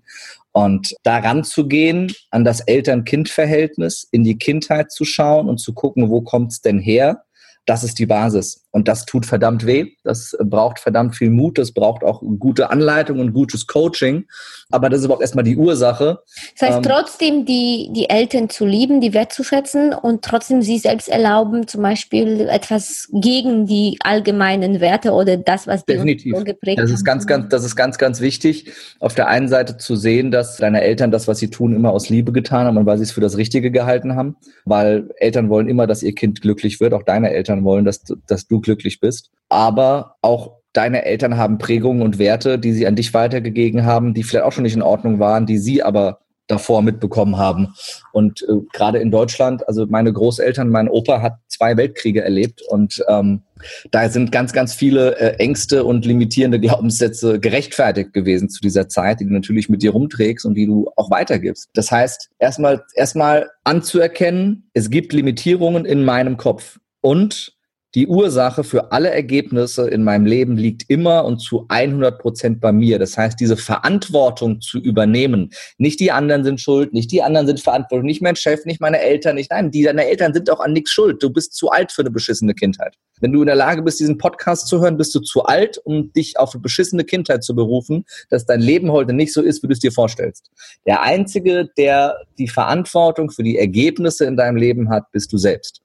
Und 0.51 0.93
daran 1.01 1.43
zu 1.43 1.67
gehen, 1.67 2.13
an 2.29 2.45
das 2.45 2.59
Eltern-Kind-Verhältnis, 2.61 4.07
in 4.11 4.23
die 4.23 4.37
Kindheit 4.37 4.91
zu 4.91 5.05
schauen 5.05 5.49
und 5.49 5.57
zu 5.57 5.73
gucken, 5.73 6.11
wo 6.11 6.21
kommt 6.21 6.51
es 6.51 6.61
denn 6.61 6.79
her? 6.79 7.25
das 7.65 7.83
ist 7.83 7.97
die 7.97 8.05
Basis. 8.05 8.63
Und 8.75 8.89
das 8.89 9.05
tut 9.05 9.25
verdammt 9.25 9.65
weh. 9.65 9.93
Das 10.03 10.35
braucht 10.43 10.79
verdammt 10.79 11.15
viel 11.15 11.29
Mut. 11.29 11.57
Das 11.57 11.71
braucht 11.71 12.03
auch 12.03 12.21
gute 12.39 12.71
Anleitung 12.71 13.21
und 13.21 13.31
gutes 13.31 13.67
Coaching. 13.67 14.25
Aber 14.69 14.89
das 14.89 14.99
ist 14.99 15.05
überhaupt 15.05 15.21
erstmal 15.21 15.45
die 15.45 15.55
Ursache. 15.55 16.19
Das 16.59 16.67
heißt, 16.67 16.77
ähm, 16.79 16.83
trotzdem 16.83 17.45
die, 17.45 17.89
die 17.95 18.09
Eltern 18.09 18.49
zu 18.49 18.65
lieben, 18.65 18.99
die 18.99 19.13
wertzuschätzen 19.13 19.93
und 19.93 20.25
trotzdem 20.25 20.61
sie 20.61 20.77
selbst 20.77 21.07
erlauben, 21.07 21.69
zum 21.69 21.83
Beispiel 21.83 22.49
etwas 22.49 23.07
gegen 23.13 23.65
die 23.65 23.97
allgemeinen 24.03 24.81
Werte 24.81 25.13
oder 25.13 25.38
das, 25.38 25.67
was 25.67 25.85
die 25.85 25.93
definitiv. 25.93 26.43
geprägt 26.43 26.77
das 26.77 26.91
ist. 26.91 27.05
Ganz, 27.05 27.25
ganz, 27.27 27.47
das 27.47 27.63
ist 27.63 27.77
ganz, 27.77 27.97
ganz 27.97 28.19
wichtig, 28.19 28.73
auf 28.99 29.15
der 29.15 29.29
einen 29.29 29.47
Seite 29.47 29.77
zu 29.77 29.95
sehen, 29.95 30.31
dass 30.31 30.57
deine 30.57 30.81
Eltern 30.81 31.11
das, 31.11 31.29
was 31.29 31.39
sie 31.39 31.49
tun, 31.49 31.73
immer 31.73 31.91
aus 31.91 32.09
Liebe 32.09 32.33
getan 32.33 32.67
haben 32.67 32.75
und 32.75 32.85
weil 32.85 32.97
sie 32.97 33.05
es 33.05 33.13
für 33.13 33.21
das 33.21 33.38
Richtige 33.38 33.71
gehalten 33.71 34.17
haben. 34.17 34.35
Weil 34.65 35.11
Eltern 35.15 35.49
wollen 35.49 35.69
immer, 35.69 35.88
dass 35.88 36.03
ihr 36.03 36.13
Kind 36.13 36.41
glücklich 36.41 36.81
wird. 36.81 36.93
Auch 36.93 37.03
deine 37.03 37.31
Eltern 37.31 37.45
Eltern 37.45 37.63
wollen, 37.63 37.85
dass, 37.85 38.01
dass 38.27 38.47
du 38.47 38.59
glücklich 38.65 38.99
bist. 38.99 39.32
Aber 39.49 40.17
auch 40.21 40.58
deine 40.73 41.06
Eltern 41.06 41.38
haben 41.38 41.58
Prägungen 41.58 42.01
und 42.01 42.19
Werte, 42.19 42.60
die 42.60 42.73
sie 42.73 42.86
an 42.86 42.95
dich 42.95 43.13
weitergegeben 43.13 43.86
haben, 43.86 44.13
die 44.13 44.23
vielleicht 44.23 44.45
auch 44.45 44.51
schon 44.51 44.63
nicht 44.63 44.75
in 44.75 44.82
Ordnung 44.82 45.19
waren, 45.19 45.45
die 45.45 45.58
sie 45.58 45.82
aber 45.82 46.19
davor 46.47 46.82
mitbekommen 46.82 47.38
haben. 47.38 47.73
Und 48.12 48.43
äh, 48.43 48.62
gerade 48.73 48.99
in 48.99 49.12
Deutschland, 49.12 49.67
also 49.67 49.86
meine 49.88 50.13
Großeltern, 50.13 50.69
mein 50.69 50.88
Opa 50.88 51.21
hat 51.21 51.38
zwei 51.47 51.75
Weltkriege 51.78 52.23
erlebt 52.23 52.62
und 52.67 53.04
ähm, 53.08 53.41
da 53.89 54.10
sind 54.10 54.32
ganz, 54.32 54.54
ganz 54.54 54.73
viele 54.73 55.17
äh, 55.17 55.38
Ängste 55.38 55.84
und 55.86 56.06
limitierende 56.06 56.60
Glaubenssätze 56.60 57.39
gerechtfertigt 57.39 58.13
gewesen 58.13 58.49
zu 58.49 58.62
dieser 58.62 58.88
Zeit, 58.89 59.21
die 59.21 59.25
du 59.25 59.34
natürlich 59.34 59.69
mit 59.69 59.82
dir 59.82 59.91
rumträgst 59.91 60.45
und 60.45 60.54
die 60.56 60.67
du 60.67 60.91
auch 60.95 61.10
weitergibst. 61.10 61.69
Das 61.73 61.91
heißt, 61.91 62.30
erstmal 62.38 62.84
erstmal 62.93 63.49
anzuerkennen, 63.63 64.69
es 64.73 64.89
gibt 64.89 65.13
Limitierungen 65.13 65.86
in 65.86 66.06
meinem 66.06 66.38
Kopf. 66.38 66.78
Und 67.01 67.54
die 67.95 68.08
Ursache 68.08 68.65
für 68.65 68.91
alle 68.91 69.10
Ergebnisse 69.10 69.89
in 69.89 70.03
meinem 70.03 70.25
Leben 70.25 70.58
liegt 70.58 70.84
immer 70.89 71.23
und 71.23 71.39
zu 71.39 71.65
100 71.69 72.19
Prozent 72.19 72.60
bei 72.60 72.73
mir. 72.73 72.99
Das 72.99 73.17
heißt, 73.17 73.39
diese 73.39 73.55
Verantwortung 73.55 74.60
zu 74.60 74.79
übernehmen. 74.79 75.51
Nicht 75.77 76.01
die 76.01 76.12
anderen 76.12 76.43
sind 76.43 76.60
schuld, 76.60 76.93
nicht 76.93 77.10
die 77.12 77.23
anderen 77.23 77.47
sind 77.47 77.62
verantwortlich, 77.62 78.05
nicht 78.05 78.21
mein 78.21 78.36
Chef, 78.36 78.65
nicht 78.65 78.81
meine 78.81 78.99
Eltern, 78.99 79.36
nicht 79.36 79.49
nein, 79.49 79.71
die 79.71 79.84
deine 79.84 80.05
Eltern 80.05 80.34
sind 80.34 80.49
auch 80.49 80.60
an 80.60 80.73
nichts 80.73 80.91
schuld. 80.91 81.23
Du 81.23 81.29
bist 81.29 81.53
zu 81.53 81.69
alt 81.69 81.93
für 81.93 82.01
eine 82.01 82.12
beschissene 82.12 82.53
Kindheit. 82.53 82.97
Wenn 83.21 83.31
du 83.31 83.39
in 83.39 83.45
der 83.45 83.55
Lage 83.55 83.81
bist, 83.81 84.01
diesen 84.01 84.17
Podcast 84.17 84.67
zu 84.67 84.81
hören, 84.81 84.97
bist 84.97 85.15
du 85.15 85.21
zu 85.21 85.45
alt, 85.45 85.79
um 85.86 86.12
dich 86.12 86.38
auf 86.38 86.53
eine 86.53 86.62
beschissene 86.62 87.05
Kindheit 87.05 87.45
zu 87.45 87.55
berufen, 87.55 88.03
dass 88.29 88.45
dein 88.45 88.60
Leben 88.60 88.91
heute 88.91 89.13
nicht 89.13 89.31
so 89.31 89.41
ist, 89.41 89.63
wie 89.63 89.67
du 89.67 89.73
es 89.73 89.79
dir 89.79 89.93
vorstellst. 89.93 90.51
Der 90.86 91.01
einzige, 91.01 91.69
der 91.77 92.17
die 92.38 92.49
Verantwortung 92.49 93.31
für 93.31 93.43
die 93.43 93.58
Ergebnisse 93.58 94.25
in 94.25 94.36
deinem 94.36 94.58
Leben 94.58 94.89
hat, 94.89 95.10
bist 95.13 95.31
du 95.31 95.38
selbst. 95.38 95.84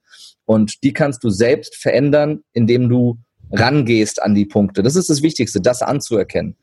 Und 0.51 0.83
die 0.83 0.93
kannst 0.93 1.23
du 1.23 1.31
selbst 1.31 1.77
verändern, 1.77 2.43
indem 2.53 2.89
du 2.89 3.19
rangehst 3.53 4.21
an 4.21 4.35
die 4.35 4.47
Punkte. 4.47 4.83
Das 4.83 4.97
ist 4.97 5.09
das 5.09 5.23
Wichtigste, 5.23 5.61
das 5.61 5.81
anzuerkennen. 5.81 6.57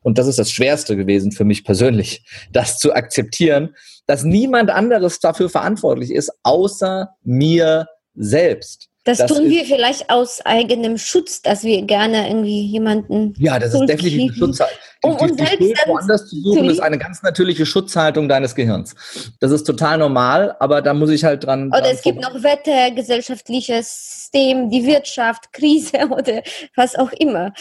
Und 0.00 0.16
das 0.16 0.28
ist 0.28 0.38
das 0.38 0.50
Schwerste 0.50 0.96
gewesen 0.96 1.30
für 1.30 1.44
mich 1.44 1.62
persönlich, 1.62 2.24
das 2.52 2.78
zu 2.78 2.94
akzeptieren, 2.94 3.74
dass 4.06 4.24
niemand 4.24 4.70
anderes 4.70 5.18
dafür 5.20 5.50
verantwortlich 5.50 6.10
ist, 6.10 6.32
außer 6.42 7.10
mir 7.22 7.86
selbst. 8.14 8.88
Das, 9.04 9.18
das 9.18 9.30
tun 9.30 9.50
wir 9.50 9.64
vielleicht 9.66 10.08
aus 10.08 10.40
eigenem 10.44 10.96
Schutz, 10.96 11.42
dass 11.42 11.62
wir 11.62 11.82
gerne 11.82 12.26
irgendwie 12.28 12.62
jemanden. 12.66 13.34
Ja, 13.36 13.58
das 13.58 13.74
ist 13.74 13.86
definitiv 13.86 14.32
eine 14.32 14.32
Schutzhaltung. 14.32 14.78
Um 15.02 15.16
uns 15.16 15.36
selbst 15.36 15.86
woanders 15.86 16.28
zu 16.30 16.40
suchen, 16.40 16.70
ist 16.70 16.80
eine 16.80 16.96
ganz 16.96 17.22
natürliche 17.22 17.66
Schutzhaltung 17.66 18.26
deines 18.26 18.54
Gehirns. 18.54 18.94
Das 19.40 19.50
ist 19.50 19.64
total 19.64 19.98
normal, 19.98 20.56
aber 20.60 20.80
da 20.80 20.94
muss 20.94 21.10
ich 21.10 21.24
halt 21.24 21.44
dran. 21.44 21.68
Oder 21.68 21.82
dran 21.82 21.90
es 21.92 22.00
gibt 22.00 22.22
noch 22.22 22.42
Wetter, 22.42 22.90
gesellschaftliches 22.92 24.24
System, 24.34 24.70
die 24.70 24.84
Wirtschaft, 24.86 25.52
Krise 25.52 25.98
oder 26.10 26.42
was 26.74 26.96
auch 26.96 27.12
immer. 27.12 27.52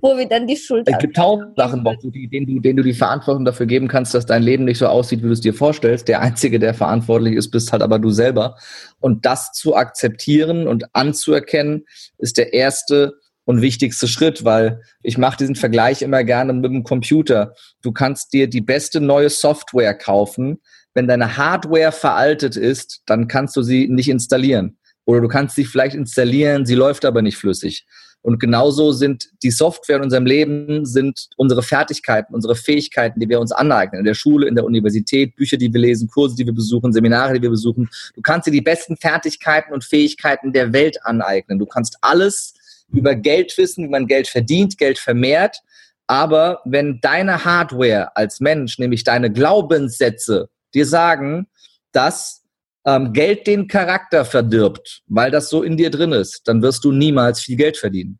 Wo 0.00 0.16
wir 0.16 0.28
dann 0.28 0.46
die 0.46 0.56
Schuld 0.56 0.86
haben. 0.86 0.94
Es 0.94 1.00
gibt 1.00 1.16
tausend 1.16 1.56
Sachen, 1.56 1.84
denen 1.84 2.46
du, 2.46 2.60
denen 2.60 2.76
du 2.76 2.82
die 2.82 2.92
Verantwortung 2.92 3.44
dafür 3.44 3.66
geben 3.66 3.88
kannst, 3.88 4.14
dass 4.14 4.26
dein 4.26 4.42
Leben 4.42 4.64
nicht 4.64 4.78
so 4.78 4.86
aussieht, 4.86 5.22
wie 5.22 5.26
du 5.26 5.32
es 5.32 5.40
dir 5.40 5.54
vorstellst. 5.54 6.08
Der 6.08 6.20
Einzige, 6.20 6.58
der 6.58 6.74
verantwortlich 6.74 7.34
ist, 7.34 7.50
bist 7.50 7.72
halt 7.72 7.82
aber 7.82 7.98
du 7.98 8.10
selber. 8.10 8.56
Und 9.00 9.24
das 9.24 9.52
zu 9.52 9.76
akzeptieren 9.76 10.66
und 10.66 10.94
anzuerkennen, 10.94 11.84
ist 12.18 12.38
der 12.38 12.52
erste 12.52 13.14
und 13.44 13.60
wichtigste 13.60 14.06
Schritt, 14.06 14.44
weil 14.44 14.80
ich 15.02 15.18
mache 15.18 15.38
diesen 15.38 15.56
Vergleich 15.56 16.02
immer 16.02 16.24
gerne 16.24 16.52
mit 16.52 16.64
dem 16.64 16.84
Computer. 16.84 17.54
Du 17.82 17.92
kannst 17.92 18.32
dir 18.32 18.48
die 18.48 18.60
beste 18.60 19.00
neue 19.00 19.30
Software 19.30 19.94
kaufen. 19.94 20.60
Wenn 20.94 21.08
deine 21.08 21.36
Hardware 21.36 21.92
veraltet 21.92 22.56
ist, 22.56 23.02
dann 23.06 23.26
kannst 23.26 23.56
du 23.56 23.62
sie 23.62 23.88
nicht 23.88 24.08
installieren. 24.08 24.78
Oder 25.04 25.20
du 25.20 25.28
kannst 25.28 25.56
sie 25.56 25.64
vielleicht 25.64 25.96
installieren, 25.96 26.64
sie 26.66 26.74
läuft 26.74 27.04
aber 27.04 27.22
nicht 27.22 27.36
flüssig. 27.36 27.86
Und 28.22 28.38
genauso 28.38 28.92
sind 28.92 29.28
die 29.42 29.50
Software 29.50 29.96
in 29.96 30.02
unserem 30.02 30.26
Leben, 30.26 30.86
sind 30.86 31.28
unsere 31.36 31.62
Fertigkeiten, 31.62 32.34
unsere 32.34 32.54
Fähigkeiten, 32.54 33.18
die 33.18 33.28
wir 33.28 33.40
uns 33.40 33.50
aneignen, 33.50 33.98
in 33.98 34.04
der 34.04 34.14
Schule, 34.14 34.46
in 34.46 34.54
der 34.54 34.64
Universität, 34.64 35.34
Bücher, 35.34 35.56
die 35.56 35.72
wir 35.72 35.80
lesen, 35.80 36.08
Kurse, 36.08 36.36
die 36.36 36.46
wir 36.46 36.54
besuchen, 36.54 36.92
Seminare, 36.92 37.34
die 37.34 37.42
wir 37.42 37.50
besuchen. 37.50 37.90
Du 38.14 38.22
kannst 38.22 38.46
dir 38.46 38.52
die 38.52 38.60
besten 38.60 38.96
Fertigkeiten 38.96 39.72
und 39.72 39.84
Fähigkeiten 39.84 40.52
der 40.52 40.72
Welt 40.72 41.04
aneignen. 41.04 41.58
Du 41.58 41.66
kannst 41.66 41.98
alles 42.00 42.54
über 42.92 43.16
Geld 43.16 43.56
wissen, 43.58 43.84
wie 43.84 43.90
man 43.90 44.06
Geld 44.06 44.28
verdient, 44.28 44.78
Geld 44.78 44.98
vermehrt. 44.98 45.58
Aber 46.06 46.60
wenn 46.64 47.00
deine 47.00 47.44
Hardware 47.44 48.16
als 48.16 48.40
Mensch, 48.40 48.78
nämlich 48.78 49.02
deine 49.02 49.32
Glaubenssätze, 49.32 50.48
dir 50.74 50.86
sagen, 50.86 51.48
dass 51.92 52.41
ähm, 52.86 53.12
Geld 53.12 53.46
den 53.46 53.68
Charakter 53.68 54.24
verdirbt, 54.24 55.02
weil 55.06 55.30
das 55.30 55.48
so 55.48 55.62
in 55.62 55.76
dir 55.76 55.90
drin 55.90 56.12
ist, 56.12 56.42
dann 56.46 56.62
wirst 56.62 56.84
du 56.84 56.92
niemals 56.92 57.40
viel 57.40 57.56
Geld 57.56 57.76
verdienen. 57.76 58.18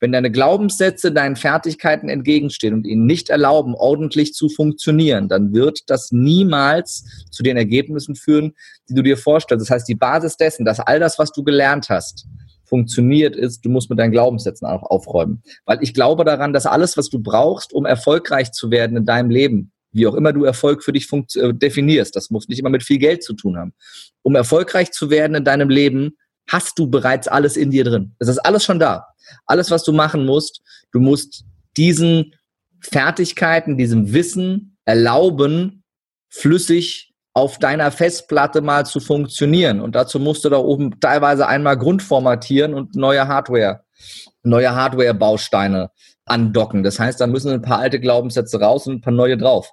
Wenn 0.00 0.12
deine 0.12 0.30
Glaubenssätze 0.30 1.12
deinen 1.12 1.36
Fertigkeiten 1.36 2.08
entgegenstehen 2.08 2.74
und 2.74 2.86
ihnen 2.86 3.06
nicht 3.06 3.30
erlauben, 3.30 3.74
ordentlich 3.74 4.32
zu 4.32 4.48
funktionieren, 4.48 5.28
dann 5.28 5.54
wird 5.54 5.80
das 5.86 6.12
niemals 6.12 7.04
zu 7.30 7.42
den 7.42 7.56
Ergebnissen 7.56 8.14
führen, 8.14 8.54
die 8.88 8.94
du 8.94 9.02
dir 9.02 9.16
vorstellst. 9.16 9.66
Das 9.66 9.70
heißt, 9.70 9.88
die 9.88 9.94
Basis 9.94 10.36
dessen, 10.36 10.64
dass 10.64 10.80
all 10.80 11.00
das, 11.00 11.18
was 11.18 11.32
du 11.32 11.42
gelernt 11.44 11.88
hast, 11.88 12.26
funktioniert, 12.64 13.36
ist, 13.36 13.64
du 13.64 13.70
musst 13.70 13.90
mit 13.90 13.98
deinen 13.98 14.12
Glaubenssätzen 14.12 14.66
auch 14.66 14.82
aufräumen. 14.82 15.42
Weil 15.64 15.78
ich 15.82 15.94
glaube 15.94 16.24
daran, 16.24 16.52
dass 16.52 16.66
alles, 16.66 16.96
was 16.96 17.08
du 17.08 17.20
brauchst, 17.20 17.72
um 17.72 17.86
erfolgreich 17.86 18.52
zu 18.52 18.70
werden 18.70 18.96
in 18.96 19.06
deinem 19.06 19.30
Leben, 19.30 19.72
wie 19.96 20.06
auch 20.06 20.14
immer 20.14 20.32
du 20.32 20.44
Erfolg 20.44 20.84
für 20.84 20.92
dich 20.92 21.10
äh, 21.12 21.52
definierst. 21.52 22.14
Das 22.14 22.30
muss 22.30 22.48
nicht 22.48 22.58
immer 22.58 22.70
mit 22.70 22.82
viel 22.82 22.98
Geld 22.98 23.22
zu 23.22 23.34
tun 23.34 23.56
haben. 23.56 23.72
Um 24.22 24.34
erfolgreich 24.36 24.92
zu 24.92 25.10
werden 25.10 25.34
in 25.34 25.44
deinem 25.44 25.70
Leben, 25.70 26.16
hast 26.48 26.78
du 26.78 26.88
bereits 26.88 27.26
alles 27.26 27.56
in 27.56 27.70
dir 27.70 27.84
drin. 27.84 28.14
Es 28.18 28.28
ist 28.28 28.38
alles 28.38 28.64
schon 28.64 28.78
da. 28.78 29.06
Alles, 29.46 29.70
was 29.70 29.82
du 29.82 29.92
machen 29.92 30.24
musst, 30.24 30.62
du 30.92 31.00
musst 31.00 31.44
diesen 31.76 32.34
Fertigkeiten, 32.80 33.76
diesem 33.76 34.12
Wissen 34.12 34.76
erlauben, 34.84 35.82
flüssig 36.28 37.12
auf 37.32 37.58
deiner 37.58 37.90
Festplatte 37.90 38.60
mal 38.60 38.86
zu 38.86 39.00
funktionieren. 39.00 39.80
Und 39.80 39.94
dazu 39.94 40.20
musst 40.20 40.44
du 40.44 40.48
da 40.48 40.58
oben 40.58 41.00
teilweise 41.00 41.46
einmal 41.46 41.76
grundformatieren 41.76 42.74
und 42.74 42.94
neue 42.94 43.28
Hardware, 43.28 43.84
neue 44.42 44.74
Hardware-Bausteine 44.74 45.90
andocken. 46.26 46.82
Das 46.82 46.98
heißt, 46.98 47.20
da 47.20 47.26
müssen 47.26 47.52
ein 47.52 47.62
paar 47.62 47.78
alte 47.78 48.00
Glaubenssätze 48.00 48.60
raus 48.60 48.86
und 48.86 48.96
ein 48.96 49.00
paar 49.00 49.12
neue 49.12 49.36
drauf. 49.38 49.72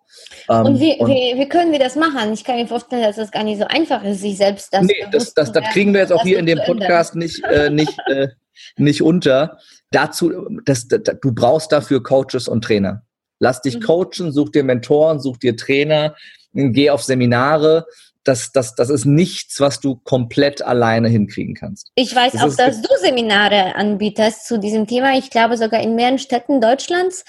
Ähm, 0.50 0.66
und, 0.66 0.80
wie, 0.80 0.96
und 0.98 1.10
wie, 1.10 1.40
wie, 1.40 1.50
können 1.50 1.72
wir 1.72 1.80
das 1.80 1.96
machen? 1.96 2.32
Ich 2.34 2.44
kann 2.44 2.56
mir 2.56 2.68
vorstellen, 2.68 3.02
dass 3.02 3.16
das 3.16 3.32
gar 3.32 3.44
nicht 3.44 3.60
so 3.60 3.66
einfach 3.66 4.04
ist, 4.04 4.22
sich 4.22 4.38
selbst 4.38 4.72
das 4.72 4.84
Nee, 4.84 5.06
das, 5.12 5.34
das, 5.34 5.52
das 5.52 5.64
kriegen 5.74 5.94
wir 5.94 6.02
jetzt 6.02 6.14
auch 6.14 6.24
hier 6.24 6.40
in 6.40 6.46
dem 6.46 6.60
Podcast 6.66 7.16
nicht, 7.16 7.44
äh, 7.46 7.70
nicht, 7.70 7.98
äh, 8.08 8.28
nicht 8.78 9.02
unter. 9.02 9.58
Dazu, 9.92 10.48
das, 10.64 10.88
das, 10.88 11.02
du 11.22 11.34
brauchst 11.34 11.72
dafür 11.72 12.04
Coaches 12.04 12.48
und 12.48 12.64
Trainer. 12.64 13.02
Lass 13.40 13.62
dich 13.62 13.80
mhm. 13.80 13.82
coachen, 13.82 14.32
such 14.32 14.50
dir 14.50 14.64
Mentoren, 14.64 15.20
such 15.20 15.38
dir 15.38 15.58
Trainer, 15.58 16.16
geh 16.54 16.92
auf 16.92 17.04
Seminare 17.04 17.86
das, 18.24 18.52
das, 18.52 18.76
das 18.76 18.90
ist 18.90 19.06
nichts, 19.06 19.60
was 19.60 19.80
du 19.80 19.96
komplett 19.96 20.62
alleine 20.62 21.10
hinkriegen 21.10 21.56
kannst. 21.56 21.92
Ich 21.96 22.16
weiß 22.16 22.34
das 22.34 22.42
auch, 22.42 22.56
dass 22.56 22.82
du 22.82 22.90
Seminare 23.02 23.76
anbietest 23.76 24.48
zu 24.48 24.60
diesem 24.60 24.88
Thema. 24.88 25.18
Ich 25.18 25.30
glaube 25.30 25.58
sogar 25.58 25.82
in 25.82 25.96
mehreren 25.96 26.20
Städten 26.20 26.62
Deutschlands. 26.62 27.26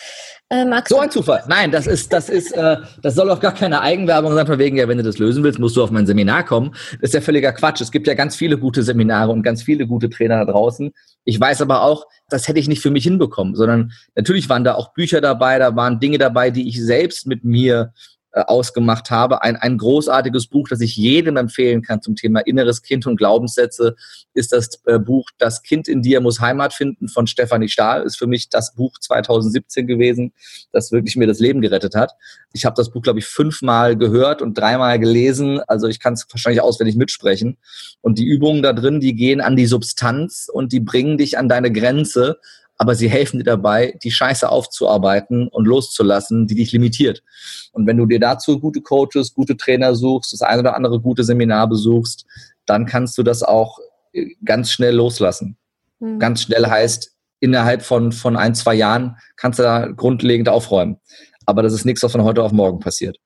Äh, 0.51 0.65
so 0.87 0.99
ein 0.99 1.11
Zufall. 1.11 1.43
Nein, 1.49 1.71
das 1.71 1.87
ist, 1.87 2.13
das 2.13 2.29
ist, 2.29 2.53
äh, 2.53 2.77
das 3.03 3.15
soll 3.15 3.31
auch 3.31 3.41
gar 3.41 3.55
keine 3.55 3.81
Eigenwerbung 3.81 4.35
sein, 4.35 4.47
von 4.47 4.59
wegen, 4.59 4.77
ja, 4.77 4.87
wenn 4.87 4.99
du 4.99 5.05
das 5.05 5.19
lösen 5.19 5.43
willst, 5.43 5.59
musst 5.59 5.77
du 5.77 5.83
auf 5.83 5.91
mein 5.91 6.07
Seminar 6.07 6.45
kommen. 6.45 6.75
Das 7.01 7.11
ist 7.11 7.15
ja 7.15 7.21
völliger 7.21 7.53
Quatsch. 7.53 7.81
Es 7.81 7.91
gibt 7.91 8.07
ja 8.07 8.15
ganz 8.15 8.37
viele 8.37 8.59
gute 8.59 8.83
Seminare 8.83 9.33
und 9.33 9.43
ganz 9.43 9.63
viele 9.63 9.87
gute 9.87 10.11
Trainer 10.11 10.45
da 10.45 10.53
draußen. 10.53 10.93
Ich 11.25 11.41
weiß 11.41 11.63
aber 11.63 11.83
auch, 11.83 12.07
das 12.29 12.47
hätte 12.47 12.61
ich 12.61 12.69
nicht 12.69 12.83
für 12.83 12.91
mich 12.91 13.05
hinbekommen, 13.05 13.55
sondern 13.55 13.93
natürlich 14.15 14.49
waren 14.49 14.65
da 14.65 14.75
auch 14.75 14.93
Bücher 14.93 15.21
dabei, 15.21 15.59
da 15.59 15.75
waren 15.75 15.99
Dinge 15.99 16.19
dabei, 16.19 16.51
die 16.51 16.69
ich 16.69 16.83
selbst 16.83 17.27
mit 17.27 17.45
mir 17.45 17.93
ausgemacht 18.43 19.11
habe. 19.11 19.43
Ein, 19.43 19.57
ein 19.57 19.79
großartiges 19.79 20.49
Buch, 20.49 20.69
das 20.69 20.81
ich 20.81 20.97
jedem 20.97 21.37
empfehlen 21.37 21.83
kann 21.83 22.03
zum 22.03 22.17
Thema 22.17 22.41
inneres 22.41 22.83
Kind 22.83 23.07
und 23.07 23.17
Glaubenssätze, 23.17 23.95
ist 24.35 24.53
das 24.53 24.81
äh, 24.87 24.99
Buch 24.99 25.31
Das 25.39 25.63
Kind 25.63 25.87
in 25.89 26.03
dir 26.03 26.21
muss 26.21 26.41
Heimat 26.41 26.73
finden 26.73 27.09
von 27.09 27.27
Stefanie 27.27 27.69
Stahl. 27.69 28.03
Ist 28.03 28.17
für 28.17 28.27
mich 28.27 28.49
das 28.49 28.75
Buch 28.75 28.99
2017 28.99 29.87
gewesen, 29.87 30.33
das 30.73 30.91
wirklich 30.91 31.17
mir 31.17 31.27
das 31.27 31.39
Leben 31.39 31.61
gerettet 31.61 31.95
hat. 31.95 32.13
Ich 32.53 32.65
habe 32.65 32.75
das 32.77 32.91
Buch, 32.91 33.03
glaube 33.03 33.21
ich, 33.21 33.27
fünfmal 33.27 33.97
gehört 33.97 34.43
und 34.43 34.59
dreimal 34.59 34.99
gelesen. 34.99 35.61
Also 35.67 35.87
ich 35.87 36.01
kann 36.01 36.15
es 36.15 36.27
wahrscheinlich 36.31 36.61
auswendig 36.61 36.97
mitsprechen. 36.97 37.57
Und 38.01 38.19
die 38.19 38.25
Übungen 38.25 38.63
da 38.63 38.73
drin, 38.73 39.01
die 39.01 39.15
gehen 39.15 39.41
an 39.41 39.57
die 39.57 39.67
Substanz 39.67 40.49
und 40.53 40.73
die 40.73 40.81
bringen 40.81 41.19
dich 41.19 41.39
an 41.39 41.49
deine 41.49 41.71
Grenze 41.71 42.39
aber 42.77 42.95
sie 42.95 43.09
helfen 43.09 43.39
dir 43.39 43.45
dabei, 43.45 43.99
die 44.03 44.11
Scheiße 44.11 44.49
aufzuarbeiten 44.49 45.49
und 45.49 45.67
loszulassen, 45.67 46.47
die 46.47 46.55
dich 46.55 46.73
limitiert. 46.73 47.23
Und 47.73 47.87
wenn 47.87 47.97
du 47.97 48.07
dir 48.07 48.21
dazu 48.21 48.59
gute 48.59 48.81
Coaches, 48.81 49.35
gute 49.35 49.57
Trainer 49.57 49.95
suchst, 49.95 50.33
das 50.33 50.43
eine 50.43 50.61
oder 50.61 50.77
andere 50.77 51.01
gute 51.01 51.25
Seminar 51.25 51.69
besuchst, 51.69 52.27
dann 52.67 52.87
kannst 52.87 53.17
du 53.19 53.23
das 53.23 53.43
auch 53.43 53.79
äh, 54.13 54.35
ganz 54.45 54.71
schnell 54.71 54.95
loslassen. 54.95 55.57
Mhm. 56.01 56.19
Ganz 56.19 56.43
schnell 56.43 56.67
heißt, 56.67 57.13
innerhalb 57.41 57.83
von, 57.83 58.13
von 58.13 58.37
ein, 58.37 58.55
zwei 58.55 58.75
Jahren 58.75 59.17
kannst 59.37 59.59
du 59.59 59.63
da 59.63 59.87
grundlegend 59.87 60.49
aufräumen. 60.49 60.99
Aber 61.47 61.63
das 61.63 61.73
ist 61.75 61.85
nichts, 61.85 62.03
was 62.03 62.13
von 62.13 62.25
heute 62.25 62.43
auf 62.43 62.53
morgen 62.53 62.81
passiert. 62.81 63.19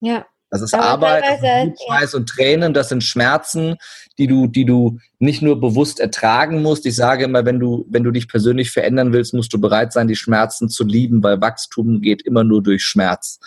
Ja, 0.00 0.26
das 0.50 0.62
ist 0.62 0.74
Arbeit, 0.74 1.24
Schweiß 1.24 2.12
ja. 2.12 2.18
und 2.18 2.28
Tränen, 2.28 2.74
das 2.74 2.88
sind 2.88 3.04
Schmerzen, 3.04 3.76
die 4.18 4.26
du, 4.26 4.48
die 4.48 4.64
du 4.64 4.98
nicht 5.18 5.42
nur 5.42 5.60
bewusst 5.60 6.00
ertragen 6.00 6.60
musst. 6.62 6.84
Ich 6.86 6.96
sage 6.96 7.24
immer, 7.24 7.44
wenn 7.44 7.60
du, 7.60 7.86
wenn 7.88 8.02
du 8.02 8.10
dich 8.10 8.28
persönlich 8.28 8.70
verändern 8.70 9.12
willst, 9.12 9.32
musst 9.32 9.52
du 9.52 9.60
bereit 9.60 9.92
sein, 9.92 10.08
die 10.08 10.16
Schmerzen 10.16 10.68
zu 10.68 10.84
lieben, 10.84 11.22
weil 11.22 11.40
Wachstum 11.40 12.00
geht 12.00 12.22
immer 12.22 12.42
nur 12.42 12.62
durch 12.62 12.84
Schmerz. 12.84 13.38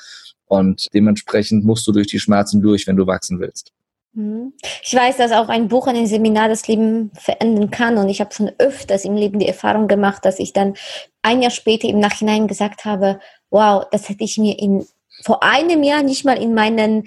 Und 0.46 0.88
dementsprechend 0.94 1.66
musst 1.66 1.86
du 1.88 1.92
durch 1.92 2.08
die 2.08 2.20
Schmerzen 2.20 2.62
durch, 2.62 2.88
wenn 2.88 2.96
du 2.96 3.06
wachsen 3.06 3.40
willst. 3.40 3.72
Mhm. 4.14 4.54
Ich 4.84 4.94
weiß, 4.94 5.18
dass 5.18 5.32
auch 5.32 5.50
ein 5.50 5.68
Buch, 5.68 5.88
ein 5.88 6.08
Seminar 6.08 6.48
das 6.48 6.68
Leben 6.68 7.12
verändern 7.16 7.72
kann. 7.72 7.98
Und 7.98 8.10
ich 8.10 8.22
habe 8.22 8.34
schon 8.34 8.52
öfters 8.60 9.06
im 9.06 9.16
Leben 9.16 9.40
die 9.40 9.48
Erfahrung 9.48 9.88
gemacht, 9.88 10.24
dass 10.24 10.40
ich 10.40 10.54
dann 10.54 10.76
ein 11.22 11.42
Jahr 11.42 11.52
später 11.52 11.88
im 11.88 12.00
Nachhinein 12.00 12.48
gesagt 12.48 12.86
habe, 12.86 13.20
wow, 13.50 13.86
das 13.92 14.10
hätte 14.10 14.24
ich 14.24 14.38
mir 14.38 14.58
in 14.60 14.86
vor 15.24 15.44
einem 15.44 15.84
Jahr 15.84 16.04
nicht 16.04 16.26
mal 16.26 16.42
in 16.42 16.54
meinen 16.54 17.06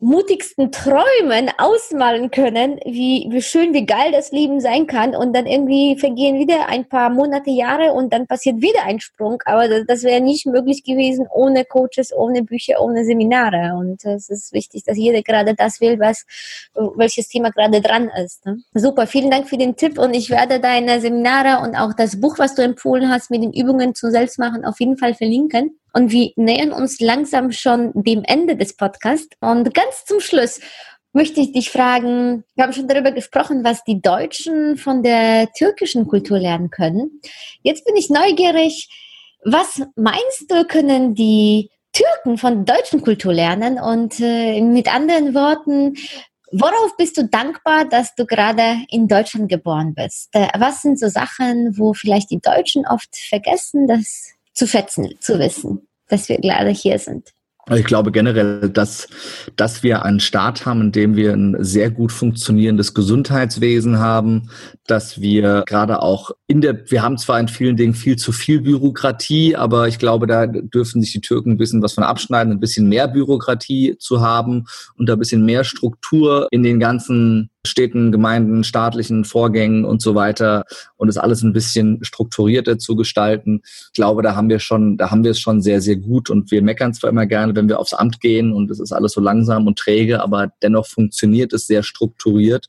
mutigsten 0.00 0.72
Träumen 0.72 1.50
ausmalen 1.58 2.30
können, 2.30 2.80
wie, 2.86 3.26
wie 3.30 3.42
schön, 3.42 3.74
wie 3.74 3.84
geil 3.84 4.12
das 4.12 4.32
Leben 4.32 4.60
sein 4.60 4.86
kann. 4.86 5.14
Und 5.14 5.36
dann 5.36 5.46
irgendwie 5.46 5.98
vergehen 5.98 6.38
wieder 6.38 6.68
ein 6.68 6.88
paar 6.88 7.10
Monate, 7.10 7.50
Jahre 7.50 7.92
und 7.92 8.12
dann 8.12 8.26
passiert 8.26 8.62
wieder 8.62 8.84
ein 8.84 9.00
Sprung. 9.00 9.42
Aber 9.44 9.68
das, 9.68 9.84
das 9.86 10.02
wäre 10.02 10.22
nicht 10.22 10.46
möglich 10.46 10.84
gewesen 10.84 11.26
ohne 11.32 11.66
Coaches, 11.66 12.14
ohne 12.16 12.42
Bücher, 12.42 12.80
ohne 12.80 13.04
Seminare. 13.04 13.76
Und 13.76 14.04
es 14.06 14.30
ist 14.30 14.54
wichtig, 14.54 14.84
dass 14.84 14.96
jeder 14.96 15.22
gerade 15.22 15.54
das 15.54 15.82
will, 15.82 16.00
was, 16.00 16.24
welches 16.96 17.28
Thema 17.28 17.50
gerade 17.50 17.82
dran 17.82 18.10
ist. 18.24 18.46
Ne? 18.46 18.62
Super, 18.72 19.06
vielen 19.06 19.30
Dank 19.30 19.48
für 19.48 19.58
den 19.58 19.76
Tipp 19.76 19.98
und 19.98 20.14
ich 20.14 20.30
werde 20.30 20.60
deine 20.60 21.00
Seminare 21.00 21.62
und 21.62 21.76
auch 21.76 21.92
das 21.92 22.18
Buch, 22.18 22.38
was 22.38 22.54
du 22.54 22.62
empfohlen 22.62 23.10
hast 23.10 23.30
mit 23.30 23.42
den 23.42 23.52
Übungen 23.52 23.94
zum 23.94 24.10
Selbstmachen 24.10 24.64
auf 24.64 24.80
jeden 24.80 24.96
Fall 24.96 25.14
verlinken. 25.14 25.79
Und 25.92 26.12
wir 26.12 26.30
nähern 26.36 26.72
uns 26.72 27.00
langsam 27.00 27.52
schon 27.52 27.92
dem 27.94 28.22
Ende 28.24 28.56
des 28.56 28.76
Podcasts. 28.76 29.36
Und 29.40 29.74
ganz 29.74 30.04
zum 30.04 30.20
Schluss 30.20 30.60
möchte 31.12 31.40
ich 31.40 31.52
dich 31.52 31.70
fragen, 31.70 32.44
wir 32.54 32.64
haben 32.64 32.72
schon 32.72 32.88
darüber 32.88 33.12
gesprochen, 33.12 33.64
was 33.64 33.82
die 33.84 34.00
Deutschen 34.00 34.76
von 34.76 35.02
der 35.02 35.50
türkischen 35.52 36.06
Kultur 36.06 36.38
lernen 36.38 36.70
können. 36.70 37.20
Jetzt 37.62 37.84
bin 37.84 37.96
ich 37.96 38.10
neugierig, 38.10 38.88
was 39.44 39.82
meinst 39.96 40.44
du, 40.48 40.64
können 40.66 41.14
die 41.14 41.70
Türken 41.92 42.38
von 42.38 42.64
der 42.64 42.76
deutschen 42.76 43.02
Kultur 43.02 43.32
lernen? 43.32 43.80
Und 43.80 44.20
äh, 44.20 44.60
mit 44.60 44.92
anderen 44.92 45.34
Worten, 45.34 45.94
Worauf 46.52 46.96
bist 46.96 47.16
du 47.16 47.28
dankbar, 47.28 47.84
dass 47.84 48.16
du 48.16 48.26
gerade 48.26 48.78
in 48.88 49.06
Deutschland 49.06 49.48
geboren 49.48 49.94
bist? 49.94 50.30
Äh, 50.32 50.48
was 50.58 50.82
sind 50.82 50.98
so 50.98 51.08
Sachen, 51.08 51.78
wo 51.78 51.94
vielleicht 51.94 52.30
die 52.30 52.40
Deutschen 52.40 52.86
oft 52.88 53.14
vergessen, 53.14 53.86
das 53.86 54.32
zu 54.60 54.66
schätzen, 54.66 55.08
zu 55.20 55.38
wissen, 55.38 55.88
dass 56.08 56.28
wir 56.28 56.38
gerade 56.38 56.68
hier 56.68 56.98
sind? 56.98 57.30
Ich 57.74 57.84
glaube 57.84 58.10
generell, 58.10 58.68
dass, 58.68 59.08
dass 59.56 59.82
wir 59.82 60.04
einen 60.04 60.20
Staat 60.20 60.66
haben, 60.66 60.80
in 60.80 60.92
dem 60.92 61.16
wir 61.16 61.32
ein 61.32 61.56
sehr 61.60 61.90
gut 61.90 62.10
funktionierendes 62.10 62.94
Gesundheitswesen 62.94 63.98
haben, 63.98 64.50
dass 64.86 65.20
wir 65.20 65.62
gerade 65.66 66.02
auch 66.02 66.32
in 66.46 66.60
der, 66.60 66.90
wir 66.90 67.02
haben 67.02 67.16
zwar 67.16 67.38
in 67.38 67.48
vielen 67.48 67.76
Dingen 67.76 67.94
viel 67.94 68.16
zu 68.16 68.32
viel 68.32 68.60
Bürokratie, 68.60 69.56
aber 69.56 69.88
ich 69.88 69.98
glaube, 69.98 70.26
da 70.26 70.46
dürfen 70.46 71.00
sich 71.00 71.12
die 71.12 71.20
Türken 71.20 71.52
ein 71.52 71.58
bisschen 71.58 71.82
was 71.82 71.94
von 71.94 72.04
abschneiden, 72.04 72.52
ein 72.52 72.60
bisschen 72.60 72.88
mehr 72.88 73.08
Bürokratie 73.08 73.96
zu 73.98 74.20
haben 74.20 74.66
und 74.96 75.08
ein 75.08 75.18
bisschen 75.18 75.44
mehr 75.44 75.64
Struktur 75.64 76.48
in 76.50 76.62
den 76.62 76.80
ganzen 76.80 77.50
Städten, 77.66 78.10
Gemeinden, 78.10 78.64
staatlichen 78.64 79.24
Vorgängen 79.24 79.84
und 79.84 80.00
so 80.00 80.14
weiter 80.14 80.64
und 80.96 81.08
es 81.08 81.18
alles 81.18 81.42
ein 81.42 81.52
bisschen 81.52 82.02
strukturierter 82.02 82.78
zu 82.78 82.96
gestalten. 82.96 83.60
Ich 83.64 83.92
glaube, 83.92 84.22
da 84.22 84.34
haben 84.34 84.48
wir 84.48 84.60
schon, 84.60 84.96
da 84.96 85.10
haben 85.10 85.24
wir 85.24 85.32
es 85.32 85.40
schon 85.40 85.60
sehr, 85.60 85.82
sehr 85.82 85.96
gut 85.96 86.30
und 86.30 86.50
wir 86.50 86.62
meckern 86.62 86.94
zwar 86.94 87.10
immer 87.10 87.26
gerne, 87.26 87.54
wenn 87.54 87.68
wir 87.68 87.78
aufs 87.78 87.92
Amt 87.92 88.20
gehen 88.20 88.52
und 88.52 88.70
es 88.70 88.80
ist 88.80 88.92
alles 88.92 89.12
so 89.12 89.20
langsam 89.20 89.66
und 89.66 89.78
träge, 89.78 90.22
aber 90.22 90.52
dennoch 90.62 90.86
funktioniert 90.86 91.52
es 91.52 91.66
sehr 91.66 91.82
strukturiert 91.82 92.68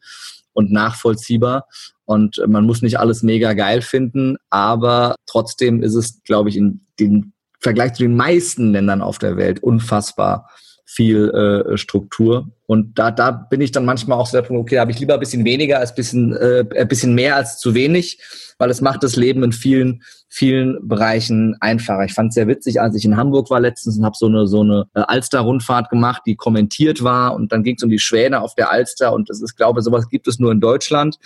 und 0.53 0.71
nachvollziehbar. 0.71 1.67
Und 2.03 2.43
man 2.45 2.65
muss 2.65 2.81
nicht 2.81 2.99
alles 2.99 3.23
mega 3.23 3.53
geil 3.53 3.81
finden, 3.81 4.35
aber 4.49 5.15
trotzdem 5.25 5.81
ist 5.81 5.95
es, 5.95 6.21
glaube 6.23 6.49
ich, 6.49 6.57
in 6.57 6.85
dem 6.99 7.31
Vergleich 7.59 7.93
zu 7.93 8.03
den 8.03 8.17
meisten 8.17 8.73
Ländern 8.73 9.01
auf 9.01 9.19
der 9.19 9.37
Welt 9.37 9.63
unfassbar 9.63 10.49
viel 10.93 11.29
äh, 11.29 11.77
Struktur. 11.77 12.49
Und 12.65 12.99
da, 12.99 13.11
da 13.11 13.31
bin 13.31 13.61
ich 13.61 13.71
dann 13.71 13.85
manchmal 13.85 14.19
auch 14.19 14.25
so 14.25 14.37
der 14.37 14.41
Punkt, 14.41 14.61
okay, 14.61 14.75
da 14.75 14.81
habe 14.81 14.91
ich 14.91 14.99
lieber 14.99 15.13
ein 15.13 15.21
bisschen 15.21 15.45
weniger 15.45 15.79
als 15.79 15.91
ein 15.91 15.95
bisschen, 15.95 16.35
äh, 16.35 16.65
ein 16.77 16.87
bisschen 16.89 17.15
mehr 17.15 17.37
als 17.37 17.59
zu 17.59 17.73
wenig, 17.73 18.19
weil 18.57 18.69
es 18.69 18.81
macht 18.81 19.01
das 19.01 19.15
Leben 19.15 19.41
in 19.43 19.53
vielen, 19.53 20.03
vielen 20.27 20.85
Bereichen 20.85 21.55
einfacher. 21.61 22.03
Ich 22.03 22.13
fand 22.13 22.29
es 22.29 22.35
sehr 22.35 22.49
witzig, 22.49 22.81
als 22.81 22.93
ich 22.95 23.05
in 23.05 23.15
Hamburg 23.15 23.49
war 23.49 23.61
letztens 23.61 23.97
und 23.97 24.03
habe 24.03 24.17
so 24.17 24.25
eine, 24.25 24.47
so 24.47 24.61
eine 24.61 24.85
äh, 24.93 24.99
Alster-Rundfahrt 24.99 25.89
gemacht, 25.89 26.23
die 26.25 26.35
kommentiert 26.35 27.01
war 27.03 27.35
und 27.35 27.53
dann 27.53 27.63
ging 27.63 27.75
es 27.77 27.83
um 27.83 27.89
die 27.89 27.99
Schwäne 27.99 28.41
auf 28.41 28.55
der 28.55 28.69
Alster 28.69 29.13
und 29.13 29.29
das 29.29 29.41
ist, 29.41 29.55
glaube 29.55 29.79
ich, 29.79 29.85
sowas 29.85 30.09
gibt 30.09 30.27
es 30.27 30.39
nur 30.39 30.51
in 30.51 30.59
Deutschland. 30.59 31.19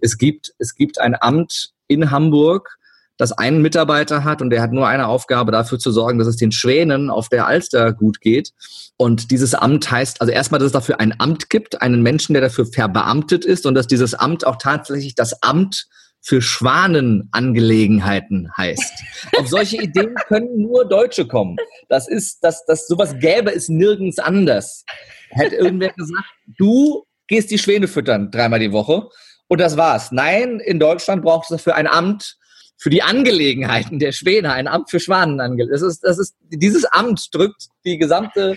Es 0.00 0.16
gibt, 0.16 0.54
es 0.58 0.76
gibt 0.76 1.00
ein 1.00 1.16
Amt 1.20 1.72
in 1.88 2.12
Hamburg, 2.12 2.77
das 3.18 3.32
einen 3.32 3.60
Mitarbeiter 3.60 4.24
hat 4.24 4.40
und 4.40 4.50
der 4.50 4.62
hat 4.62 4.72
nur 4.72 4.86
eine 4.86 5.08
Aufgabe, 5.08 5.52
dafür 5.52 5.78
zu 5.78 5.90
sorgen, 5.90 6.18
dass 6.18 6.28
es 6.28 6.36
den 6.36 6.52
Schwänen 6.52 7.10
auf 7.10 7.28
der 7.28 7.46
Alster 7.46 7.92
gut 7.92 8.20
geht. 8.20 8.52
Und 8.96 9.30
dieses 9.30 9.54
Amt 9.54 9.90
heißt, 9.90 10.20
also 10.20 10.32
erstmal, 10.32 10.60
dass 10.60 10.66
es 10.66 10.72
dafür 10.72 11.00
ein 11.00 11.14
Amt 11.18 11.50
gibt, 11.50 11.82
einen 11.82 12.02
Menschen, 12.02 12.32
der 12.32 12.42
dafür 12.42 12.64
verbeamtet 12.64 13.44
ist 13.44 13.66
und 13.66 13.74
dass 13.74 13.88
dieses 13.88 14.14
Amt 14.14 14.46
auch 14.46 14.56
tatsächlich 14.56 15.16
das 15.16 15.42
Amt 15.42 15.88
für 16.20 16.40
Schwanenangelegenheiten 16.40 18.50
heißt. 18.56 18.92
Auf 19.36 19.48
solche 19.48 19.82
Ideen 19.82 20.14
können 20.28 20.62
nur 20.62 20.88
Deutsche 20.88 21.26
kommen. 21.26 21.56
Das 21.88 22.08
ist, 22.08 22.38
das, 22.42 22.64
das, 22.66 22.86
sowas 22.86 23.18
gäbe 23.18 23.52
es 23.52 23.68
nirgends 23.68 24.18
anders. 24.18 24.84
Hätte 25.30 25.56
irgendwer 25.56 25.90
gesagt, 25.90 26.26
du 26.56 27.04
gehst 27.26 27.50
die 27.50 27.58
Schwäne 27.58 27.88
füttern 27.88 28.30
dreimal 28.30 28.60
die 28.60 28.72
Woche 28.72 29.08
und 29.48 29.60
das 29.60 29.76
war's. 29.76 30.12
Nein, 30.12 30.60
in 30.60 30.78
Deutschland 30.78 31.22
braucht 31.22 31.44
es 31.44 31.48
dafür 31.48 31.74
ein 31.74 31.86
Amt 31.86 32.38
für 32.78 32.90
die 32.90 33.02
Angelegenheiten 33.02 33.98
der 33.98 34.12
Schwäne, 34.12 34.52
ein 34.52 34.68
Amt 34.68 34.90
für 34.90 35.00
Schwanenangelegenheiten. 35.00 35.72
Das 35.72 35.82
ist, 35.82 36.04
das 36.04 36.18
ist, 36.18 36.36
dieses 36.48 36.84
Amt 36.84 37.28
drückt 37.34 37.66
die 37.84 37.98
gesamte 37.98 38.56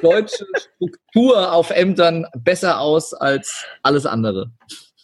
deutsche 0.00 0.46
Struktur 0.76 1.52
auf 1.52 1.70
Ämtern 1.70 2.26
besser 2.36 2.80
aus 2.80 3.12
als 3.12 3.64
alles 3.82 4.06
andere. 4.06 4.50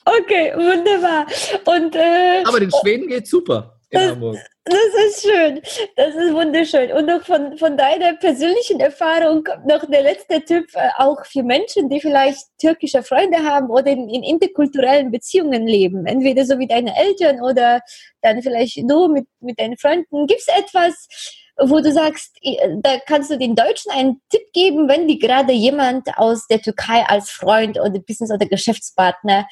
Okay, 0.04 0.52
wunderbar. 0.54 1.26
Und, 1.64 1.96
äh, 1.96 2.44
Aber 2.44 2.60
den 2.60 2.70
Schweden 2.70 3.08
geht 3.08 3.26
super 3.26 3.73
in 3.94 4.00
das, 4.00 4.10
Hamburg. 4.10 4.38
Das 4.64 5.06
ist 5.06 5.22
schön. 5.22 5.60
Das 5.96 6.14
ist 6.14 6.32
wunderschön. 6.32 6.92
Und 6.92 7.06
noch 7.06 7.22
von, 7.22 7.56
von 7.58 7.76
deiner 7.76 8.14
persönlichen 8.14 8.80
Erfahrung 8.80 9.46
noch 9.66 9.84
der 9.86 10.02
letzte 10.02 10.40
Tipp, 10.42 10.66
äh, 10.74 10.88
auch 10.96 11.24
für 11.26 11.42
Menschen, 11.42 11.88
die 11.88 12.00
vielleicht 12.00 12.46
türkische 12.58 13.02
Freunde 13.02 13.38
haben 13.38 13.70
oder 13.70 13.90
in, 13.90 14.08
in 14.08 14.22
interkulturellen 14.22 15.10
Beziehungen 15.10 15.66
leben. 15.66 16.06
Entweder 16.06 16.44
so 16.44 16.58
wie 16.58 16.66
deine 16.66 16.96
Eltern 16.96 17.42
oder 17.42 17.80
dann 18.22 18.42
vielleicht 18.42 18.78
du 18.78 19.08
mit, 19.08 19.26
mit 19.40 19.58
deinen 19.60 19.76
Freunden. 19.76 20.26
Gibt 20.26 20.40
es 20.40 20.48
etwas, 20.48 21.08
wo 21.56 21.80
du 21.80 21.92
sagst, 21.92 22.36
da 22.82 22.98
kannst 23.06 23.30
du 23.30 23.38
den 23.38 23.54
Deutschen 23.54 23.92
einen 23.92 24.20
Tipp 24.30 24.42
geben, 24.52 24.88
wenn 24.88 25.06
die 25.06 25.18
gerade 25.18 25.52
jemand 25.52 26.08
aus 26.16 26.46
der 26.48 26.60
Türkei 26.60 27.04
als 27.06 27.30
Freund 27.30 27.78
oder 27.78 27.98
Business- 28.00 28.32
oder 28.32 28.46
Geschäftspartner 28.46 29.46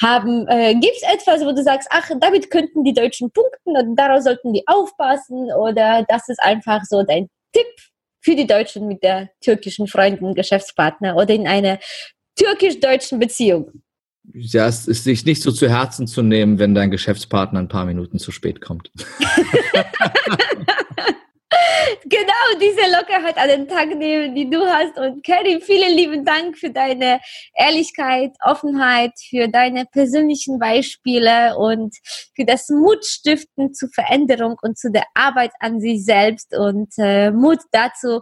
haben. 0.00 0.46
Äh, 0.48 0.74
Gibt 0.74 0.96
es 0.96 1.02
etwas, 1.02 1.44
wo 1.44 1.52
du 1.52 1.62
sagst, 1.62 1.88
ach, 1.90 2.10
damit 2.20 2.50
könnten 2.50 2.84
die 2.84 2.94
Deutschen 2.94 3.30
punkten 3.30 3.76
und 3.76 3.96
daraus 3.96 4.24
sollten 4.24 4.52
die 4.52 4.66
aufpassen 4.66 5.52
oder 5.52 6.04
das 6.08 6.28
ist 6.28 6.42
einfach 6.42 6.82
so 6.88 7.02
dein 7.02 7.28
Tipp 7.52 7.66
für 8.20 8.34
die 8.34 8.46
Deutschen 8.46 8.88
mit 8.88 9.02
der 9.02 9.30
türkischen 9.40 9.86
Freunden, 9.88 10.34
Geschäftspartner 10.34 11.16
oder 11.16 11.34
in 11.34 11.46
einer 11.46 11.78
türkisch-deutschen 12.36 13.18
Beziehung? 13.18 13.82
Ja, 14.32 14.68
es 14.68 14.86
ist 14.86 15.02
sich 15.04 15.24
nicht 15.24 15.42
so 15.42 15.50
zu 15.50 15.68
Herzen 15.68 16.06
zu 16.06 16.22
nehmen, 16.22 16.60
wenn 16.60 16.74
dein 16.74 16.92
Geschäftspartner 16.92 17.58
ein 17.58 17.68
paar 17.68 17.86
Minuten 17.86 18.18
zu 18.20 18.30
spät 18.30 18.60
kommt. 18.60 18.92
genau 22.04 22.58
diese 22.60 22.90
Lockerheit 22.92 23.36
an 23.36 23.48
den 23.48 23.68
Tag 23.68 23.94
nehmen, 23.96 24.34
die 24.34 24.48
du 24.48 24.60
hast. 24.60 24.98
Und 24.98 25.24
Karim, 25.24 25.60
vielen 25.60 25.96
lieben 25.96 26.24
Dank 26.24 26.58
für 26.58 26.70
deine 26.70 27.20
Ehrlichkeit, 27.54 28.32
Offenheit, 28.44 29.12
für 29.28 29.48
deine 29.48 29.86
persönlichen 29.86 30.58
Beispiele 30.58 31.56
und 31.56 31.94
für 32.34 32.44
das 32.44 32.68
Mutstiften 32.68 33.74
zur 33.74 33.88
Veränderung 33.90 34.56
und 34.62 34.78
zu 34.78 34.90
der 34.90 35.04
Arbeit 35.14 35.52
an 35.60 35.80
sich 35.80 36.04
selbst 36.04 36.56
und 36.56 36.92
äh, 36.98 37.30
Mut 37.30 37.60
dazu, 37.70 38.20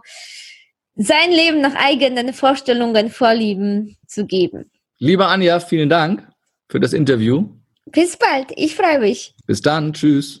sein 0.95 1.31
Leben 1.31 1.61
nach 1.61 1.75
eigenen 1.75 2.33
Vorstellungen, 2.33 3.09
Vorlieben 3.09 3.97
zu 4.07 4.25
geben. 4.25 4.71
Lieber 4.99 5.27
Anja, 5.27 5.59
vielen 5.59 5.89
Dank 5.89 6.27
für 6.69 6.79
das 6.79 6.93
Interview. 6.93 7.49
Bis 7.85 8.15
bald, 8.17 8.51
ich 8.55 8.75
freue 8.75 8.99
mich. 8.99 9.33
Bis 9.45 9.61
dann, 9.61 9.93
tschüss. 9.93 10.40